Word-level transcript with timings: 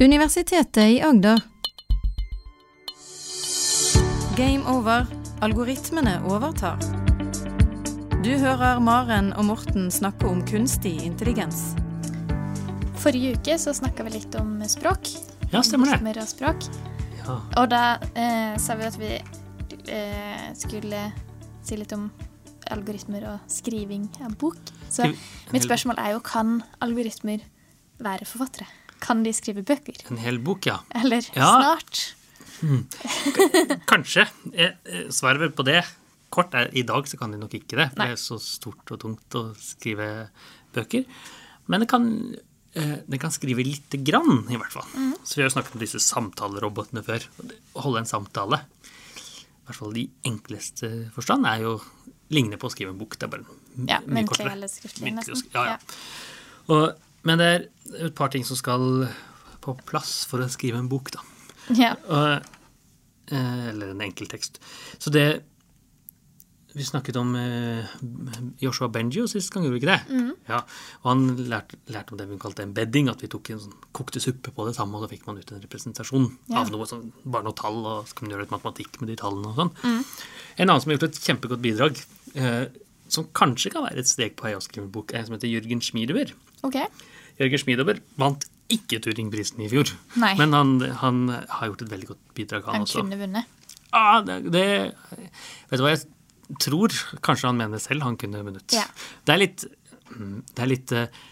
Universitetet 0.00 0.76
i 0.76 1.00
Agder. 1.00 1.38
Game 4.36 4.68
over. 4.68 5.06
Algoritmene 5.40 6.18
overtar. 6.28 6.76
Du 8.20 8.28
hører 8.36 8.76
Maren 8.84 9.30
og 9.40 9.48
Morten 9.48 9.88
snakke 9.88 10.28
om 10.28 10.44
kunstig 10.44 10.92
intelligens. 11.06 11.72
Forrige 13.00 13.38
uke 13.38 13.56
så 13.56 13.72
snakka 13.72 14.04
vi 14.04 14.18
litt 14.18 14.36
om 14.36 14.60
språk. 14.68 15.08
Ja, 15.48 15.64
stemmer 15.64 15.88
det. 15.88 15.96
Algoritmer 15.96 16.20
og 16.26 16.28
språk. 16.28 16.70
Ja. 17.22 17.40
Og 17.56 17.72
da 17.72 17.82
eh, 18.12 18.52
sa 18.60 18.76
vi 18.76 18.88
at 18.92 19.00
vi 19.00 19.12
eh, 19.16 20.46
skulle 20.60 21.06
si 21.64 21.80
litt 21.80 21.96
om 21.96 22.10
algoritmer 22.68 23.30
og 23.32 23.48
skriving 23.48 24.10
av 24.28 24.36
bok. 24.36 24.60
Så 24.92 25.08
mitt 25.56 25.64
spørsmål 25.64 26.04
er 26.04 26.18
jo 26.18 26.26
kan 26.34 26.58
algoritmer 26.84 27.40
være 27.96 28.28
forfattere? 28.28 28.68
Kan 29.00 29.22
de 29.26 29.32
skrive 29.36 29.62
bøker? 29.66 29.98
En 30.10 30.16
hel 30.22 30.38
bok, 30.38 30.66
ja. 30.66 30.78
Eller 30.94 31.22
Ja. 31.34 31.50
snart? 31.76 32.14
Kanskje. 33.86 34.26
Eh, 34.54 34.72
eh, 34.84 35.08
Svaret 35.12 35.54
på 35.56 35.64
det 35.66 35.82
kort 36.32 36.54
er 36.58 36.70
i 36.76 36.82
dag 36.82 37.06
så 37.08 37.18
kan 37.20 37.30
de 37.32 37.38
nok 37.40 37.54
ikke 37.56 37.76
det. 37.78 37.90
For 37.92 38.00
Nei. 38.02 38.06
det 38.10 38.16
er 38.16 38.22
så 38.22 38.38
stort 38.42 38.90
og 38.92 39.00
tungt 39.00 39.36
å 39.38 39.44
skrive 39.60 40.28
bøker. 40.74 41.04
Men 41.68 41.80
det 41.84 41.88
kan, 41.88 42.34
eh, 42.74 42.96
det 43.08 43.20
kan 43.20 43.30
skrive 43.30 43.64
lite 43.64 43.98
grann, 44.04 44.46
i 44.50 44.56
hvert 44.56 44.72
fall. 44.72 44.88
Mm. 44.94 45.14
Så 45.24 45.36
vi 45.36 45.42
har 45.42 45.50
jo 45.50 45.54
snakket 45.60 45.74
om 45.76 45.80
disse 45.84 45.98
samtalerobotene 46.02 47.04
før. 47.04 47.24
Å 47.76 47.80
holde 47.86 47.98
en 47.98 48.10
samtale, 48.10 48.60
i 48.86 49.66
hvert 49.68 49.76
fall 49.80 49.96
i 49.96 50.08
enkleste 50.24 51.10
forstand, 51.14 51.46
er 51.46 51.60
jo 51.62 51.80
ligner 52.30 52.56
på 52.58 52.68
å 52.68 52.72
skrive 52.74 52.90
en 52.90 52.98
bok. 52.98 53.16
Det 53.18 53.24
er 53.28 53.28
bare 53.36 53.44
Ja, 53.86 54.00
mye 54.00 54.24
muntlig 54.24 54.28
kortere. 54.28 54.52
eller 54.52 54.68
skriftlig, 54.68 55.12
Muntlig 55.12 55.34
nesten. 55.34 55.50
Ja, 55.54 55.64
ja. 55.64 55.78
Og, 56.68 56.96
men 57.24 57.38
det 57.38 57.46
er 57.46 57.66
et 58.06 58.14
par 58.14 58.28
ting 58.34 58.44
som 58.44 58.56
skal 58.56 59.08
på 59.60 59.74
plass 59.86 60.24
for 60.30 60.38
å 60.44 60.48
skrive 60.52 60.78
en 60.78 60.88
bok, 60.88 61.10
da. 61.10 61.20
Ja. 61.74 61.94
Og, 62.06 62.44
eh, 63.32 63.68
eller 63.72 63.90
en 63.90 64.00
enkeltekst. 64.06 64.60
Så 64.98 65.10
det 65.10 65.42
Vi 66.76 66.84
snakket 66.84 67.16
om 67.16 67.30
eh, 67.40 67.86
Joshua 68.60 68.88
Benjo 68.92 69.22
sist 69.26 69.48
gang, 69.50 69.64
gjorde 69.64 69.78
vi 69.78 69.80
ikke 69.80 69.94
det? 69.96 70.32
Ja, 70.50 70.58
og 71.00 71.06
han 71.08 71.22
lærte, 71.48 71.78
lærte 71.88 72.12
om 72.12 72.18
det 72.20 72.26
vi 72.28 72.36
kalte 72.36 72.66
embedding, 72.66 73.08
at 73.08 73.22
vi 73.24 73.30
tok 73.32 73.48
en 73.54 73.62
sånn 73.62 73.78
kokte 73.96 74.20
suppe 74.20 74.52
på 74.52 74.66
det 74.68 74.74
samme, 74.76 74.92
og 74.98 75.06
da 75.06 75.08
fikk 75.08 75.24
man 75.26 75.38
ut 75.40 75.52
en 75.56 75.62
representasjon 75.62 76.26
Ja. 76.52 76.60
av 76.60 76.70
noe 76.74 76.84
sånn, 76.84 77.12
bare 77.24 77.44
noe 77.48 77.56
tall, 77.56 77.80
og 77.80 78.04
så 78.10 78.14
kan 78.18 78.28
man 78.28 78.34
gjøre 78.36 78.44
litt 78.44 78.52
matematikk 78.52 79.00
med 79.00 79.08
de 79.08 79.16
tallene 79.16 79.54
og 79.54 79.56
sånn. 79.56 79.72
En 80.58 80.68
annen 80.68 80.82
som 80.84 80.90
har 80.92 80.98
gjort 80.98 81.08
et 81.08 81.22
kjempegodt 81.24 81.62
bidrag, 81.64 82.04
eh, 82.34 82.66
som 83.08 83.24
kanskje 83.32 83.72
kan 83.72 83.82
være 83.88 83.96
et 84.04 84.06
steg 84.12 84.36
på 84.36 84.44
vei 84.44 84.52
å 84.52 84.60
skrive 84.60 84.84
en 84.84 84.92
bok, 84.92 85.14
er 85.14 85.20
en 85.20 85.24
som 85.30 85.34
heter 85.38 85.48
Jørgen 85.48 85.80
Schmiedover. 85.80 86.34
OK. 86.66 86.76
Jørgen 87.40 87.62
Schmiedover 87.62 88.00
vant 88.20 88.46
ikke 88.72 88.98
Turingprisen 89.04 89.60
i 89.62 89.68
fjor, 89.70 89.92
Nei. 90.18 90.32
men 90.40 90.54
han, 90.56 90.72
han 91.02 91.20
har 91.30 91.68
gjort 91.70 91.84
et 91.84 91.92
veldig 91.92 92.08
godt 92.10 92.22
bidrag, 92.34 92.64
han, 92.66 92.80
Han 92.80 92.86
også. 92.88 93.02
Han 93.04 93.12
kunne 93.12 93.20
vunnet. 93.22 93.52
Ah, 93.94 94.18
det, 94.26 94.40
det 94.50 94.64
Vet 95.70 95.78
du 95.78 95.84
hva 95.84 95.92
jeg 95.94 96.02
tror? 96.62 96.94
Kanskje 97.26 97.50
han 97.50 97.60
mener 97.60 97.82
selv 97.82 98.02
han 98.06 98.18
kunne 98.18 98.42
vunnet. 98.46 98.66
Ja. 98.74 98.84
Det 99.26 99.34
er 99.36 99.40
litt, 99.44 99.64
mm, 100.10 100.34
det 100.50 100.64
er 100.64 100.70
litt 100.72 100.94
eh, 100.96 101.22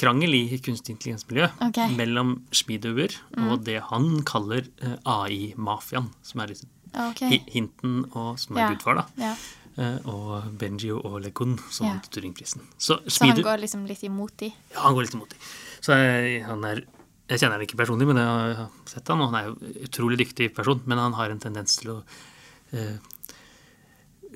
krangel 0.00 0.36
i 0.36 0.42
kunstig 0.62 0.94
intelligens-miljø 0.96 1.48
Ok. 1.64 1.80
Mm. 1.80 1.96
mellom 1.98 2.34
Schmiedover 2.54 3.16
og 3.48 3.64
det 3.66 3.78
han 3.88 4.20
kaller 4.28 4.68
eh, 4.84 4.96
AI-mafiaen, 5.08 6.12
som 6.26 6.44
er 6.44 6.52
disse 6.52 6.68
okay. 6.92 7.40
hinten 7.52 8.02
og, 8.12 8.36
som 8.42 8.56
er 8.60 8.66
Ja. 8.66 8.70
gudfar, 8.74 9.00
da. 9.00 9.08
Ja. 9.30 9.34
Eh, 9.78 9.98
Og 10.06 10.50
Benji 10.58 10.90
og 10.92 11.20
LeCun, 11.22 11.58
som 11.70 11.86
Ja. 11.86 12.00
Turingprisen. 12.10 12.60
Så 12.78 13.00
Så 13.08 13.24
han 13.26 13.36
går 13.42 13.60
liksom 13.60 13.86
litt 13.86 14.02
imot 14.02 14.36
de. 14.38 14.52
ja, 14.74 14.80
han 14.80 14.94
går 14.94 15.02
litt 15.06 15.14
imot 15.14 15.30
de. 15.30 15.36
Så 15.80 15.92
jeg, 15.96 16.44
han 16.44 16.64
er 16.64 16.84
Jeg 17.28 17.38
kjenner 17.38 17.56
han 17.56 17.62
ikke 17.66 17.78
personlig, 17.78 18.06
men 18.06 18.16
jeg 18.16 18.56
har 18.56 18.68
sett 18.84 19.08
han, 19.08 19.20
og 19.22 19.30
han 19.32 19.38
er 19.40 19.46
jo 19.48 19.84
utrolig 19.86 20.18
dyktig 20.18 20.54
person. 20.54 20.82
Men 20.84 20.98
han 20.98 21.12
har 21.14 21.30
en 21.30 21.38
tendens 21.40 21.76
til 21.78 21.90
å 21.90 22.04
eh, 22.72 22.98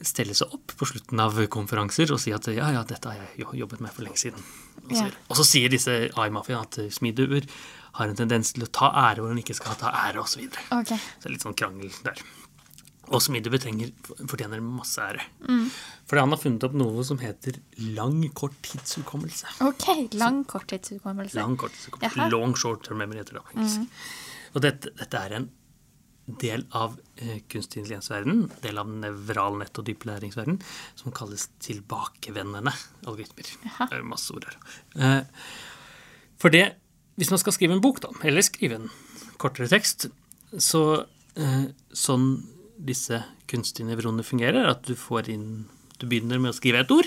stelle 0.03 0.35
seg 0.37 0.53
opp 0.53 0.73
på 0.77 0.87
slutten 0.89 1.21
av 1.21 1.37
konferanser 1.53 2.11
og 2.13 2.21
si 2.21 2.33
at 2.33 2.47
ja, 2.53 2.71
ja, 2.73 2.83
dette 2.85 3.09
har 3.09 3.17
jeg 3.37 3.47
jobbet 3.59 3.81
med 3.81 3.93
for 3.93 4.03
lenge 4.07 4.17
siden. 4.21 4.41
Og 4.85 4.93
så, 4.93 5.05
Ja. 5.05 5.11
og 5.29 5.37
så 5.37 5.45
sier 5.45 5.69
disse 5.73 5.91
AI-mafiaene 6.17 6.63
at 6.63 6.93
Smiduer 6.93 7.47
har 7.97 8.09
en 8.09 8.17
tendens 8.17 8.53
til 8.53 8.65
å 8.65 8.71
ta 8.71 8.91
ære 8.93 9.21
hvor 9.25 9.29
hun 9.33 9.39
ikke 9.41 9.55
skal 9.57 9.75
ta 9.75 9.91
ære, 9.91 10.21
osv. 10.21 10.37
Så, 10.37 10.39
videre. 10.45 10.65
OK. 10.71 10.89
så 10.89 11.23
det 11.23 11.27
er 11.27 11.33
litt 11.33 11.43
sånn 11.47 11.57
krangel 11.57 11.91
der. 12.05 12.21
Og 13.15 13.23
Smiduer 13.23 13.61
trenger, 13.63 13.93
fortjener 14.27 14.63
masse 14.65 15.03
ære. 15.03 15.23
Mm. 15.47 15.67
Fordi 16.11 16.23
han 16.25 16.33
har 16.35 16.41
funnet 16.43 16.65
opp 16.67 16.75
noe 16.79 17.05
som 17.07 17.21
heter 17.23 17.61
lang 17.97 18.19
kort 18.35 18.57
tidshukommelse. 18.67 19.59
OK. 19.67 19.87
Lang 20.19 20.43
korttidshukommelse. 20.51 21.39
Lang 21.39 21.55
korttidshukommelse. 21.61 22.19
Jaha. 22.19 22.31
Long 22.33 22.57
short 22.59 22.83
term 22.87 22.99
memory 23.03 23.23
heter 23.23 23.39
det 23.39 23.45
på 23.47 23.55
engelsk. 23.55 24.03
Og 24.57 24.65
dette, 24.65 24.91
dette 24.99 25.23
er 25.23 25.37
en 25.39 25.49
del 26.27 26.65
av 26.75 26.97
eh, 27.23 27.39
kunstig 27.47 27.85
intelligens-verden, 27.85 28.49
del 28.65 28.81
av 28.83 28.91
nevral 28.91 29.61
nett- 29.61 29.79
og 29.79 29.87
dyplæringsverden, 29.87 30.59
som 30.99 31.15
kalles 31.15 31.47
tilbakevendende 31.63 32.73
algoritmer. 33.07 33.53
Jaha. 33.69 33.87
Det 33.93 34.01
er 34.01 34.09
masse 34.11 34.35
ord 34.35 34.49
her. 34.49 34.59
Eh, 34.99 35.45
for 36.43 36.55
det, 36.55 36.65
hvis 37.21 37.31
man 37.31 37.41
skal 37.41 37.55
skrive 37.55 37.77
en 37.77 37.85
bok, 37.85 38.03
da, 38.03 38.11
eller 38.27 38.45
skrive 38.45 38.81
en 38.81 38.91
kortere 39.39 39.71
tekst, 39.71 40.09
så 40.59 40.83
eh, 41.39 41.71
sånn 41.95 42.29
disse 42.77 43.23
kunstige 43.51 43.89
nevronene 43.89 44.25
fungerer, 44.27 44.63
er 44.63 44.75
at 44.75 44.87
du 44.87 44.97
får 44.99 45.31
inn 45.33 45.67
Du 45.97 46.05
begynner 46.05 46.37
med 46.37 46.53
å 46.53 46.57
skrive 46.57 46.83
et 46.83 46.91
ord, 46.93 47.07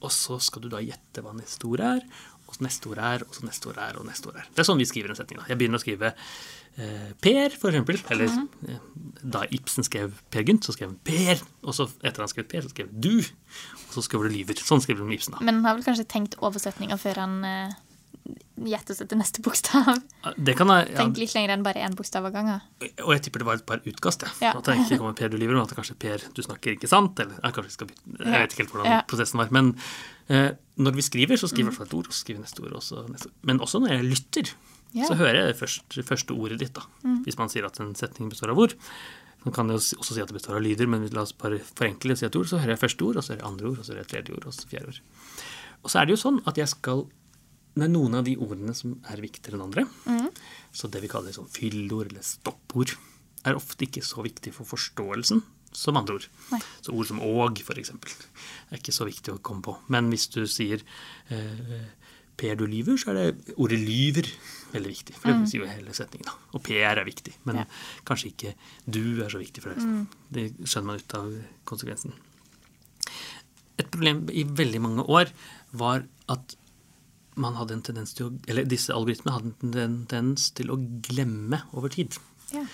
og 0.00 0.10
så 0.12 0.36
skal 0.44 0.60
du 0.60 0.68
da 0.68 0.82
gjette 0.84 1.22
hva 1.24 1.32
neste 1.32 1.64
ord 1.64 1.80
er, 1.80 2.02
og 2.50 2.56
så 2.56 2.64
neste 2.66 2.90
ord 2.90 2.98
er, 2.98 3.22
og 3.24 3.36
så 3.36 3.46
neste 3.46 3.68
ord 3.70 3.78
er, 3.78 3.96
og 3.96 4.06
neste 4.08 4.28
ord 4.28 4.40
er. 4.40 4.48
Det 4.50 4.60
er 4.60 4.66
sånn 4.66 4.80
vi 4.80 4.88
skriver 4.88 5.12
en 5.12 5.18
setning. 5.18 5.38
da. 5.38 5.46
Jeg 5.48 5.60
begynner 5.60 5.78
å 5.78 5.82
skrive 5.84 6.10
eh, 6.10 7.10
Per, 7.22 7.54
for 7.54 7.70
eksempel. 7.70 8.00
Eller 8.10 8.32
mm. 8.34 8.80
da 9.22 9.44
Ibsen 9.54 9.86
skrev 9.86 10.16
Per 10.34 10.42
Gynt, 10.48 10.66
så 10.66 10.74
skrev 10.74 10.90
han 10.90 10.98
Per. 11.06 11.44
Og 11.62 11.76
så 11.78 11.86
etter 12.02 12.24
han 12.24 12.32
skrev 12.32 12.48
Per, 12.50 12.66
så 12.66 12.72
skrev 12.74 12.90
Du. 12.90 13.12
Og 13.20 13.94
så 13.94 14.02
skriver 14.02 14.26
du 14.26 14.34
Lyver. 14.34 14.58
Sånn 14.66 14.82
skriver 14.82 15.04
du 15.04 15.12
med 15.12 15.20
Ibsen. 15.20 15.36
da. 15.36 15.44
Men 15.46 15.60
han 15.60 15.70
har 15.70 15.78
vel 15.78 15.86
kanskje 15.86 16.08
tenkt 16.10 16.34
oversetninga 16.42 16.98
før 16.98 17.22
han 17.22 17.38
uh, 17.46 17.78
gjetter 18.70 18.94
oss 18.94 19.02
til 19.02 19.18
neste 19.20 19.42
bokstav. 19.44 19.88
Det 20.36 20.54
kan 20.58 20.70
jeg, 20.72 20.88
ja, 20.92 20.96
Tenk 21.00 21.20
litt 21.20 21.34
lenger 21.36 21.54
enn 21.54 21.64
bare 21.64 21.82
én 21.86 21.94
bokstav 21.98 22.26
av 22.28 22.34
gangen. 22.34 22.64
Og 23.04 23.12
jeg 23.14 23.24
tipper 23.26 23.42
det 23.42 23.48
var 23.48 23.60
et 23.60 23.66
par 23.68 23.84
utkast. 23.88 24.26
Ja. 24.26 24.32
Ja. 24.50 24.54
At 24.58 24.68
det 24.68 24.78
ikke 24.84 25.00
kommer 25.00 25.16
Per 25.18 25.32
du 25.32 25.36
lyver, 25.40 25.56
men 25.56 25.62
at 25.64 25.72
det 25.72 25.78
kanskje 25.78 25.96
Per 26.00 26.26
du 26.36 26.42
snakker 26.44 26.76
ikke 26.76 26.90
sant. 26.90 27.20
Eller 27.22 27.38
jeg, 27.40 27.72
skal 27.76 27.92
jeg 27.92 28.34
vet 28.34 28.56
ikke 28.56 28.64
helt 28.64 28.74
hvordan 28.74 28.90
Ja. 28.90 28.98
prosessen 29.10 29.40
var. 29.40 29.52
Men 29.54 29.72
eh, 30.28 30.50
når 30.76 30.98
vi 30.98 31.06
skriver, 31.06 31.40
så 31.40 31.48
skriver 31.50 31.70
vi 31.70 31.78
mm. 31.78 31.86
et 31.88 31.96
ord, 32.00 32.10
og 32.10 32.12
så 32.12 32.24
skriver 32.24 32.40
vi 32.40 32.46
neste 32.48 32.66
ord. 32.66 32.76
Også, 32.80 33.06
neste. 33.08 33.32
Men 33.42 33.60
også 33.60 33.80
når 33.80 33.96
jeg 33.96 34.10
lytter, 34.10 34.52
så 35.06 35.14
hører 35.14 35.40
jeg 35.40 35.52
det 35.52 35.58
første, 35.60 36.02
første 36.02 36.36
ordet 36.36 36.60
ditt. 36.60 36.74
da. 36.74 36.86
Hvis 37.24 37.38
man 37.38 37.48
sier 37.52 37.66
at 37.66 37.80
en 37.80 37.94
setning 37.94 38.30
består 38.30 38.52
av 38.54 38.58
ord. 38.58 38.76
Man 39.44 39.54
kan 39.56 39.70
jo 39.72 39.78
også 39.78 40.12
si 40.12 40.20
at 40.20 40.28
det 40.28 40.36
består 40.36 40.58
av 40.58 40.64
lyder, 40.64 40.88
men 40.90 41.06
la 41.14 41.22
oss 41.24 41.32
bare 41.32 41.62
forenkle 41.64 42.12
og 42.12 42.20
si 42.20 42.26
et 42.28 42.36
ord. 42.36 42.48
Så 42.50 42.60
hører 42.60 42.74
jeg 42.74 42.82
første 42.82 43.06
ord, 43.06 43.16
og 43.16 43.24
så 43.24 43.32
hører 43.32 43.40
jeg 43.40 43.48
andre 43.48 43.70
ord, 43.70 43.78
og 43.78 43.86
så 43.86 43.94
hører 43.94 44.02
jeg 44.02 44.10
tredje 44.12 44.36
ord, 44.36 44.46
og 44.46 44.56
så 44.56 44.68
fjerde 44.68 44.92
ord. 44.92 45.00
Og 45.80 45.92
så 45.92 46.00
er 46.00 46.08
det 46.08 46.12
jo 46.12 46.20
sånn 46.20 46.40
at 46.50 46.60
jeg 46.60 46.68
skal 46.68 47.06
Det 47.74 47.86
er 47.86 47.92
noen 47.92 48.16
av 48.18 48.24
de 48.26 48.34
ordene 48.40 48.74
som 48.76 48.96
er 49.12 49.22
viktigere 49.22 49.56
enn 49.58 49.66
andre. 49.68 49.86
Så 50.74 50.90
det 50.90 51.02
vi 51.04 51.10
kaller 51.10 51.34
sånn 51.34 51.48
fyllord 51.50 52.10
eller 52.10 52.24
stoppord, 52.26 52.96
er 53.46 53.56
ofte 53.56 53.86
ikke 53.86 54.02
så 54.04 54.24
viktig 54.26 54.52
for 54.52 54.68
forståelsen 54.68 55.40
som 55.72 55.96
andre 55.96 56.18
ord. 56.18 56.26
Nei. 56.50 56.60
Så 56.82 56.92
ord 56.92 57.06
som 57.08 57.20
for 57.22 57.78
eksempel, 57.78 58.10
er 58.70 58.80
ikke 58.80 58.92
så 58.92 59.06
viktig 59.06 59.32
å 59.32 59.40
komme 59.42 59.62
på. 59.62 59.76
Men 59.88 60.10
hvis 60.10 60.26
du 60.34 60.42
sier 60.50 60.82
eh, 61.30 61.86
Per, 62.40 62.56
du 62.56 62.64
lyver, 62.66 62.96
så 62.96 63.10
er 63.12 63.18
det 63.18 63.54
ordet 63.60 63.78
lyver 63.78 64.26
veldig 64.72 64.90
viktig. 64.94 65.14
For 65.18 65.28
det 65.28 65.50
sier 65.50 65.64
jo 65.64 65.68
hele 65.70 65.92
setningen. 65.92 66.24
da. 66.24 66.36
Og 66.56 66.62
Per 66.64 66.96
er 66.96 67.04
viktig, 67.04 67.34
men 67.44 67.56
Ja. 67.60 67.64
kanskje 68.08 68.30
ikke 68.32 68.54
du 68.88 69.22
er 69.22 69.28
så 69.28 69.38
viktig 69.38 69.62
for 69.62 69.74
deg. 69.74 70.06
Det 70.32 70.46
skjønner 70.64 70.86
man 70.86 70.96
ut 71.02 71.14
av 71.14 71.44
konsekvensen. 71.68 72.14
Et 73.78 73.90
problem 73.90 74.26
i 74.32 74.44
veldig 74.44 74.80
mange 74.80 75.04
år 75.04 75.30
var 75.72 76.06
at 76.28 76.56
man 77.40 77.56
hadde 77.58 77.76
en 77.76 77.84
tendens 77.84 78.14
til 78.16 78.28
å, 78.28 78.32
eller 78.50 78.68
disse 78.68 78.94
algoritmene 78.94 79.36
hadde 79.36 79.84
en 79.84 80.00
tendens 80.10 80.50
til 80.56 80.72
å 80.72 80.78
glemme 81.06 81.62
over 81.76 81.92
tid. 81.92 82.18
Ja. 82.54 82.64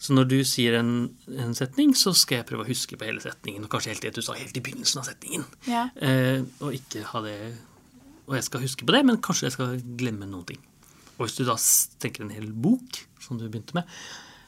Så 0.00 0.14
når 0.16 0.30
du 0.30 0.38
sier 0.48 0.78
en, 0.78 0.92
en 1.28 1.52
setning, 1.56 1.92
så 1.98 2.14
skal 2.16 2.40
jeg 2.40 2.48
prøve 2.48 2.64
å 2.64 2.70
huske 2.70 2.96
på 2.96 3.04
hele 3.04 3.20
setningen. 3.20 3.66
Og 3.66 3.72
kanskje 3.72 3.92
helt 3.92 4.06
det 4.06 4.14
du 4.16 4.22
sa 4.24 4.36
helt 4.38 4.56
i 4.56 4.62
begynnelsen 4.64 5.02
av 5.02 5.10
setningen. 5.10 5.44
Ja. 5.68 5.82
Eh, 6.00 6.40
og 6.64 6.72
ikke 6.78 7.04
ha 7.10 7.20
det 7.26 7.36
Og 8.30 8.36
jeg 8.38 8.46
skal 8.46 8.62
huske 8.62 8.86
på 8.86 8.94
det, 8.94 9.02
men 9.04 9.18
kanskje 9.20 9.48
jeg 9.48 9.56
skal 9.56 9.80
glemme 10.00 10.28
noen 10.30 10.46
ting. 10.52 10.60
Og 11.18 11.26
hvis 11.26 11.36
du 11.36 11.42
da 11.44 11.56
tenker 12.00 12.24
en 12.24 12.32
hel 12.32 12.48
bok, 12.54 13.00
som 13.20 13.36
du 13.36 13.48
begynte 13.48 13.74
med, 13.76 13.88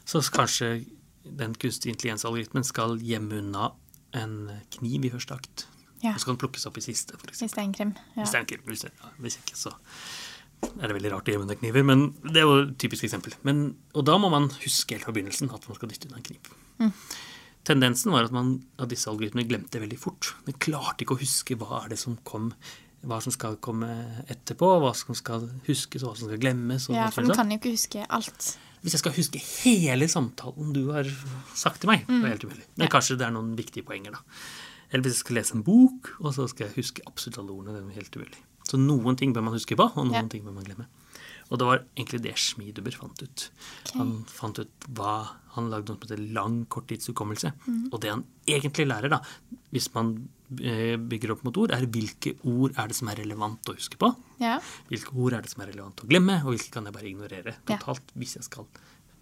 så 0.08 0.22
kanskje 0.32 0.84
den 1.26 1.56
kunstig 1.58 1.90
intelligens-algoritmen 1.92 2.64
skal 2.66 2.96
gjemme 3.02 3.42
unna 3.42 3.72
en 4.16 4.36
kniv 4.76 5.08
i 5.08 5.12
første 5.12 5.36
akt. 5.36 5.66
Ja. 6.02 6.12
Og 6.14 6.20
så 6.20 6.28
kan 6.28 6.34
den 6.36 6.42
plukkes 6.42 6.66
opp 6.66 6.78
i 6.78 6.84
siste, 6.84 7.14
eksempel. 7.14 7.34
Hvis 7.38 7.54
det 7.54 7.60
er 7.62 7.66
en 7.68 7.74
krim. 7.76 7.92
Ja. 8.16 8.22
Hvis, 8.22 8.30
det 8.32 8.38
er 8.38 8.44
en 8.44 8.50
krim. 8.52 8.62
hvis, 8.66 8.84
det, 8.86 8.92
ja, 9.02 9.10
hvis 9.22 9.38
ikke, 9.40 9.56
så 9.58 9.74
er 10.78 10.86
det 10.86 10.94
veldig 10.96 11.12
rart 11.14 11.28
å 11.28 11.34
gjemme 11.34 11.46
under 11.48 11.58
kniver. 11.60 11.86
Men 11.86 12.06
det 12.26 12.42
er 12.42 12.46
jo 12.48 12.56
et 12.64 12.76
typisk 12.82 13.06
eksempel. 13.08 13.34
Men, 13.46 13.62
og 13.94 14.06
da 14.06 14.16
må 14.18 14.30
man 14.32 14.50
huske 14.62 14.96
helt 14.96 15.06
fra 15.06 15.14
begynnelsen 15.14 15.50
at 15.54 15.68
man 15.70 15.78
skal 15.78 15.90
dytte 15.92 16.10
unna 16.10 16.20
en 16.22 16.26
kniv. 16.30 16.52
Tendensen 17.62 18.10
var 18.14 18.26
at, 18.26 18.34
man, 18.34 18.56
at 18.82 18.90
disse 18.90 19.06
algoritmene 19.10 19.46
glemte 19.46 19.78
veldig 19.82 19.98
fort. 20.02 20.32
Den 20.48 20.58
klarte 20.58 21.04
ikke 21.04 21.14
å 21.14 21.22
huske 21.22 21.54
hva 21.60 21.84
er 21.84 21.94
det 21.94 22.00
som 22.02 22.18
kom 22.26 22.50
hva 23.02 23.18
som 23.22 23.34
skal 23.34 23.56
komme 23.62 23.88
etterpå, 24.30 24.66
hva 24.82 24.92
som 24.94 25.16
skal 25.18 25.48
huskes, 25.66 26.04
og 26.04 26.12
hva 26.12 26.18
som 26.20 26.28
skal 26.30 26.38
glemmes. 26.42 26.84
Ja, 26.94 27.08
for 27.10 27.26
den 27.26 27.34
kan 27.34 27.50
jo 27.50 27.58
ikke 27.58 27.72
huske 27.74 28.04
alt. 28.06 28.52
Hvis 28.82 28.96
jeg 28.96 29.02
skal 29.02 29.14
huske 29.16 29.40
hele 29.62 30.06
samtalen 30.10 30.72
du 30.74 30.84
har 30.94 31.06
sagt 31.58 31.82
til 31.82 31.90
meg, 31.90 32.04
det 32.06 32.20
er 32.20 32.34
helt 32.34 32.46
umulig. 32.46 32.66
Men 32.76 32.86
Ja. 32.86 32.90
kanskje 32.94 33.18
det 33.18 33.26
er 33.26 33.34
noen 33.34 33.56
viktige 33.58 33.86
poenger, 33.86 34.14
da. 34.14 34.22
Eller 34.92 35.02
hvis 35.06 35.16
jeg 35.18 35.24
skal 35.24 35.36
lese 35.40 35.54
en 35.56 35.62
bok, 35.66 36.12
og 36.20 36.34
så 36.36 36.48
skal 36.50 36.68
jeg 36.68 36.76
huske 36.76 37.02
absolutt 37.08 37.38
alle 37.40 37.50
ordene. 37.54 37.78
Det 37.80 37.96
er 37.96 38.00
helt 38.02 38.16
umulig. 38.20 38.42
Så 38.68 38.78
noen 38.78 39.16
ting 39.18 39.32
bør 39.34 39.42
man 39.48 39.54
huske 39.56 39.76
på, 39.76 39.88
og 39.96 40.04
noen 40.06 40.14
Ja. 40.14 40.28
ting 40.28 40.44
bør 40.44 40.52
man 40.54 40.64
glemme. 40.64 40.86
Og 41.50 41.58
det 41.58 41.66
var 41.66 41.82
egentlig 41.98 42.22
det 42.22 42.32
Schmiedeber 42.38 42.94
fant 42.96 43.22
ut. 43.22 43.50
Okay. 43.84 43.98
Han 43.98 44.24
fant 44.24 44.58
ut 44.58 44.86
hva 44.94 45.30
Han 45.52 45.66
lagde 45.68 45.90
noe 45.92 45.98
som 46.00 46.08
heter 46.08 46.32
lang 46.32 46.64
korttidshukommelse. 46.64 47.50
Mm. 47.68 47.88
Og 47.92 48.00
det 48.00 48.08
han 48.08 48.22
egentlig 48.48 48.86
lærer, 48.88 49.10
da, 49.10 49.18
hvis 49.70 49.90
man 49.92 50.14
eh, 50.62 50.96
bygger 50.96 51.32
opp 51.34 51.42
mot 51.44 51.58
ord, 51.60 51.72
er 51.76 51.84
hvilke 51.84 52.38
ord 52.48 52.72
er 52.80 52.88
det 52.88 52.96
som 52.96 53.08
er 53.12 53.16
relevant 53.20 53.60
å 53.68 53.74
huske 53.76 53.98
på. 54.00 54.08
Ja. 54.40 54.54
Hvilke 54.88 55.12
ord 55.14 55.34
er 55.34 55.42
det 55.42 55.50
som 55.52 55.60
er 55.60 55.66
relevant 55.74 56.00
å 56.00 56.08
glemme, 56.08 56.38
og 56.46 56.54
hvilke 56.54 56.70
kan 56.72 56.84
jeg 56.88 56.94
bare 56.94 57.04
ignorere 57.10 57.54
Ja. 57.68 57.76
totalt 57.76 58.00
hvis 58.16 58.32
jeg 58.36 58.44
skal 58.44 58.64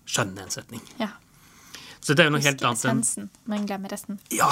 skjønne 0.06 0.38
en 0.46 0.50
setning. 0.54 0.80
ja. 1.00 1.08
Så 2.00 2.16
det 2.16 2.24
er 2.24 2.30
jo 2.30 2.34
noe 2.34 2.44
helt 2.44 2.62
annet 2.64 2.80
essensen, 2.80 3.28
men 3.50 3.66
glemmer 3.68 3.92
resten. 3.92 4.16
Ja! 4.32 4.48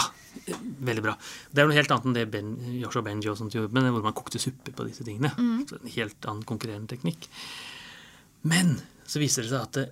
Veldig 0.47 1.05
bra. 1.05 1.15
Det 1.51 1.63
er 1.63 1.67
jo 1.67 1.71
noe 1.71 1.79
helt 1.79 1.95
annet 1.95 2.09
enn 2.11 2.17
det 2.17 2.27
ben, 2.33 2.51
Joshua 2.77 3.03
Benji 3.07 3.31
og 3.33 3.39
sånt 3.41 3.57
gjorde, 3.57 3.73
men 3.73 3.89
hvor 3.95 4.05
man 4.05 4.17
kokte 4.17 4.41
suppe 4.43 4.75
på 4.77 4.85
disse 4.89 5.07
tingene. 5.07 5.33
Så 5.69 5.79
en 5.81 5.95
helt 5.95 6.29
annen 6.29 6.45
konkurrerende 6.49 6.93
teknikk. 6.93 7.31
Men 8.49 8.77
så 9.09 9.23
viser 9.23 9.47
det 9.47 9.53
seg 9.55 9.65
at 9.65 9.79
det, 9.79 9.87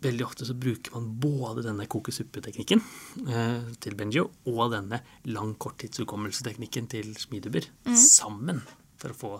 veldig 0.00 0.24
ofte 0.24 0.48
så 0.48 0.56
bruker 0.56 0.94
man 0.96 1.10
både 1.20 1.66
denne 1.66 1.84
koke-suppe-teknikken 1.90 2.80
eh, 3.28 3.68
til 3.84 3.96
Benjo 3.98 4.30
og 4.48 4.72
denne 4.72 5.02
lang 5.28 5.52
korttidshukommelseteknikken 5.60 6.88
til 6.88 7.12
til 7.20 7.68
mm. 7.84 7.96
sammen 8.00 8.62
for 9.00 9.12
å 9.12 9.18
få 9.20 9.32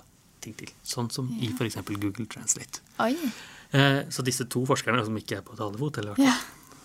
ting 0.45 0.57
til. 0.57 0.73
Sånn 0.85 1.09
som 1.13 1.33
i 1.41 1.49
f.eks. 1.55 1.81
Google 1.89 2.29
Translate. 2.29 2.85
Eh, 3.01 4.03
så 4.13 4.25
disse 4.27 4.45
to 4.53 4.67
forskerne, 4.69 5.05
som 5.07 5.17
ikke 5.17 5.41
er 5.41 5.47
på 5.47 5.57
talefot, 5.57 6.01
eller 6.01 6.17
hvert 6.17 6.29
Ja. 6.29 6.37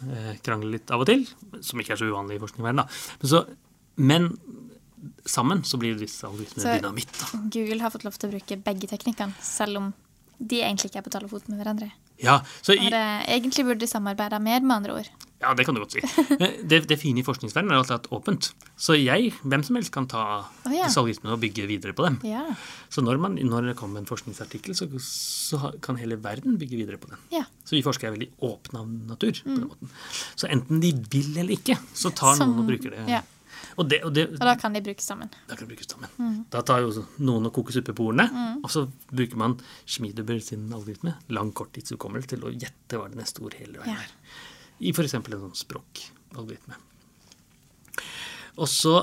Eh, 0.04 0.36
krangler 0.46 0.76
litt 0.78 0.92
av 0.92 1.04
og 1.04 1.10
til, 1.10 1.26
som 1.66 1.80
ikke 1.82 1.96
er 1.96 2.02
så 2.02 2.10
uvanlig 2.10 2.38
i 2.40 2.44
forskningsverdenen. 2.44 2.88
Men, 3.22 3.30
så, 3.32 3.44
men 3.98 4.30
sammen 5.26 5.64
så 5.68 5.80
blir 5.82 5.98
disse 6.00 6.26
algoritmene 6.28 6.64
Så- 6.66 6.78
dynamitt. 6.80 7.14
da. 7.20 7.42
Google 7.54 7.82
har 7.82 7.94
fått 7.94 8.06
lov 8.08 8.18
til 8.20 8.30
å 8.30 8.34
bruke 8.36 8.58
begge 8.64 8.90
teknikkene, 8.92 9.34
selv 9.42 9.78
om 9.82 9.94
de 10.40 10.60
egentlig 10.62 10.92
ikke 10.92 11.00
er 11.00 11.08
på 11.08 11.14
talefot 11.14 11.48
med 11.50 11.62
hverandre. 11.62 11.92
Ja, 12.20 12.40
så 12.64 12.76
i, 12.76 12.90
det, 12.92 13.04
egentlig 13.28 13.66
burde 13.68 13.84
de 13.84 13.88
samarbeide 13.92 14.40
mer, 14.44 14.62
med 14.62 14.76
andre 14.78 14.94
ord. 15.02 15.10
Ja, 15.46 15.54
det 15.58 15.66
kan 15.68 15.78
du 15.78 15.82
godt 15.84 15.94
si. 15.96 16.02
Det, 16.66 16.80
det 16.90 16.98
fine 17.02 17.22
i 17.22 17.26
forskningsverdenen 17.26 17.76
er 17.76 17.84
at 17.84 17.92
det 17.92 18.10
er 18.10 18.16
åpent. 18.18 18.50
Så 18.82 18.96
jeg, 18.98 19.30
hvem 19.46 19.64
som 19.68 19.78
helst, 19.78 19.92
kan 19.94 20.08
ta 20.12 20.24
oh, 20.42 20.74
ja. 20.74 20.88
disse 20.88 21.00
algoritmene 21.02 21.36
og 21.38 21.44
bygge 21.44 21.68
videre 21.70 21.94
på 21.98 22.08
dem. 22.08 22.18
Ja. 22.28 22.42
Så 22.90 23.04
når, 23.06 23.22
man, 23.22 23.38
når 23.38 23.70
det 23.72 23.78
kommer 23.80 24.02
en 24.02 24.10
forskningsartikkel, 24.10 24.74
så, 24.78 24.90
så 25.06 25.72
kan 25.86 26.00
hele 26.02 26.18
verden 26.24 26.58
bygge 26.62 26.82
videre 26.82 26.98
på 27.02 27.14
den. 27.14 27.22
ja. 27.36 27.46
Så 27.66 27.74
vi 27.78 27.86
forskere 27.86 28.12
er 28.12 28.18
veldig 28.18 28.28
åpne 28.46 28.82
av 28.84 28.90
natur. 29.14 29.40
på 29.46 29.54
den 29.56 29.70
måten. 29.70 29.90
Så 30.38 30.50
enten 30.54 30.82
de 30.84 30.92
vil 31.14 31.32
eller 31.42 31.56
ikke, 31.58 31.78
så 31.98 32.12
tar 32.14 32.36
Som- 32.38 32.52
noen 32.54 32.66
og 32.66 32.70
bruker 32.74 32.94
det. 32.98 33.06
ja. 33.10 33.22
Og 33.76 33.90
det, 33.92 33.98
og 34.08 34.14
det, 34.16 34.24
Og 34.38 34.44
da 34.48 34.54
kan 34.60 34.72
de 34.76 34.80
brukes 34.84 35.04
sammen. 35.04 35.28
Da 35.50 35.56
kan 35.58 35.66
de 35.68 35.74
brukes 35.74 35.88
sammen. 35.92 36.12
Mm. 36.16 36.36
Da 36.54 36.62
tar 36.64 36.84
jo 36.84 36.92
noen 37.28 37.48
og 37.50 37.54
koker 37.58 37.76
suppe 37.76 37.96
på 37.98 38.06
ordene, 38.08 38.28
og 38.64 38.70
så 38.72 38.86
bruker 39.12 39.40
man 39.42 39.58
Schmiedeber 39.90 40.40
sin 40.44 40.70
algoritme, 40.72 41.16
lang 41.36 41.52
korttidshukommelse, 41.58 42.30
til 42.36 42.46
å 42.48 42.54
gjette 42.54 43.00
hva 43.00 43.10
det 43.12 43.20
neste 43.20 43.44
ord 43.44 43.58
hele 43.60 43.82
veien 43.82 43.98
Ja. 43.98 44.06
er. 44.06 44.14
I 44.80 44.92
f.eks. 44.92 45.14
en 45.16 45.24
sånn 45.24 45.56
språkalgoritme. 45.56 46.76
Og 48.60 48.68
så 48.72 48.96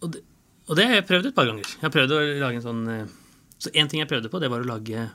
og 0.00 0.12
det, 0.14 0.22
og 0.70 0.76
det 0.78 0.86
har 0.88 0.94
jeg 1.00 1.06
prøvd 1.08 1.28
et 1.30 1.36
par 1.36 1.48
ganger. 1.48 1.66
Jeg 1.68 1.82
har 1.84 1.92
prøvd 1.92 2.14
å 2.16 2.20
lage 2.40 2.60
en 2.60 2.64
sånn 2.64 2.82
eh, 2.88 3.16
Så 3.60 3.72
én 3.76 3.88
ting 3.90 4.00
jeg 4.00 4.08
prøvde 4.08 4.30
på, 4.32 4.40
det 4.40 4.48
var 4.52 4.62
å 4.64 4.68
lage 4.68 4.96
eh, 5.02 5.10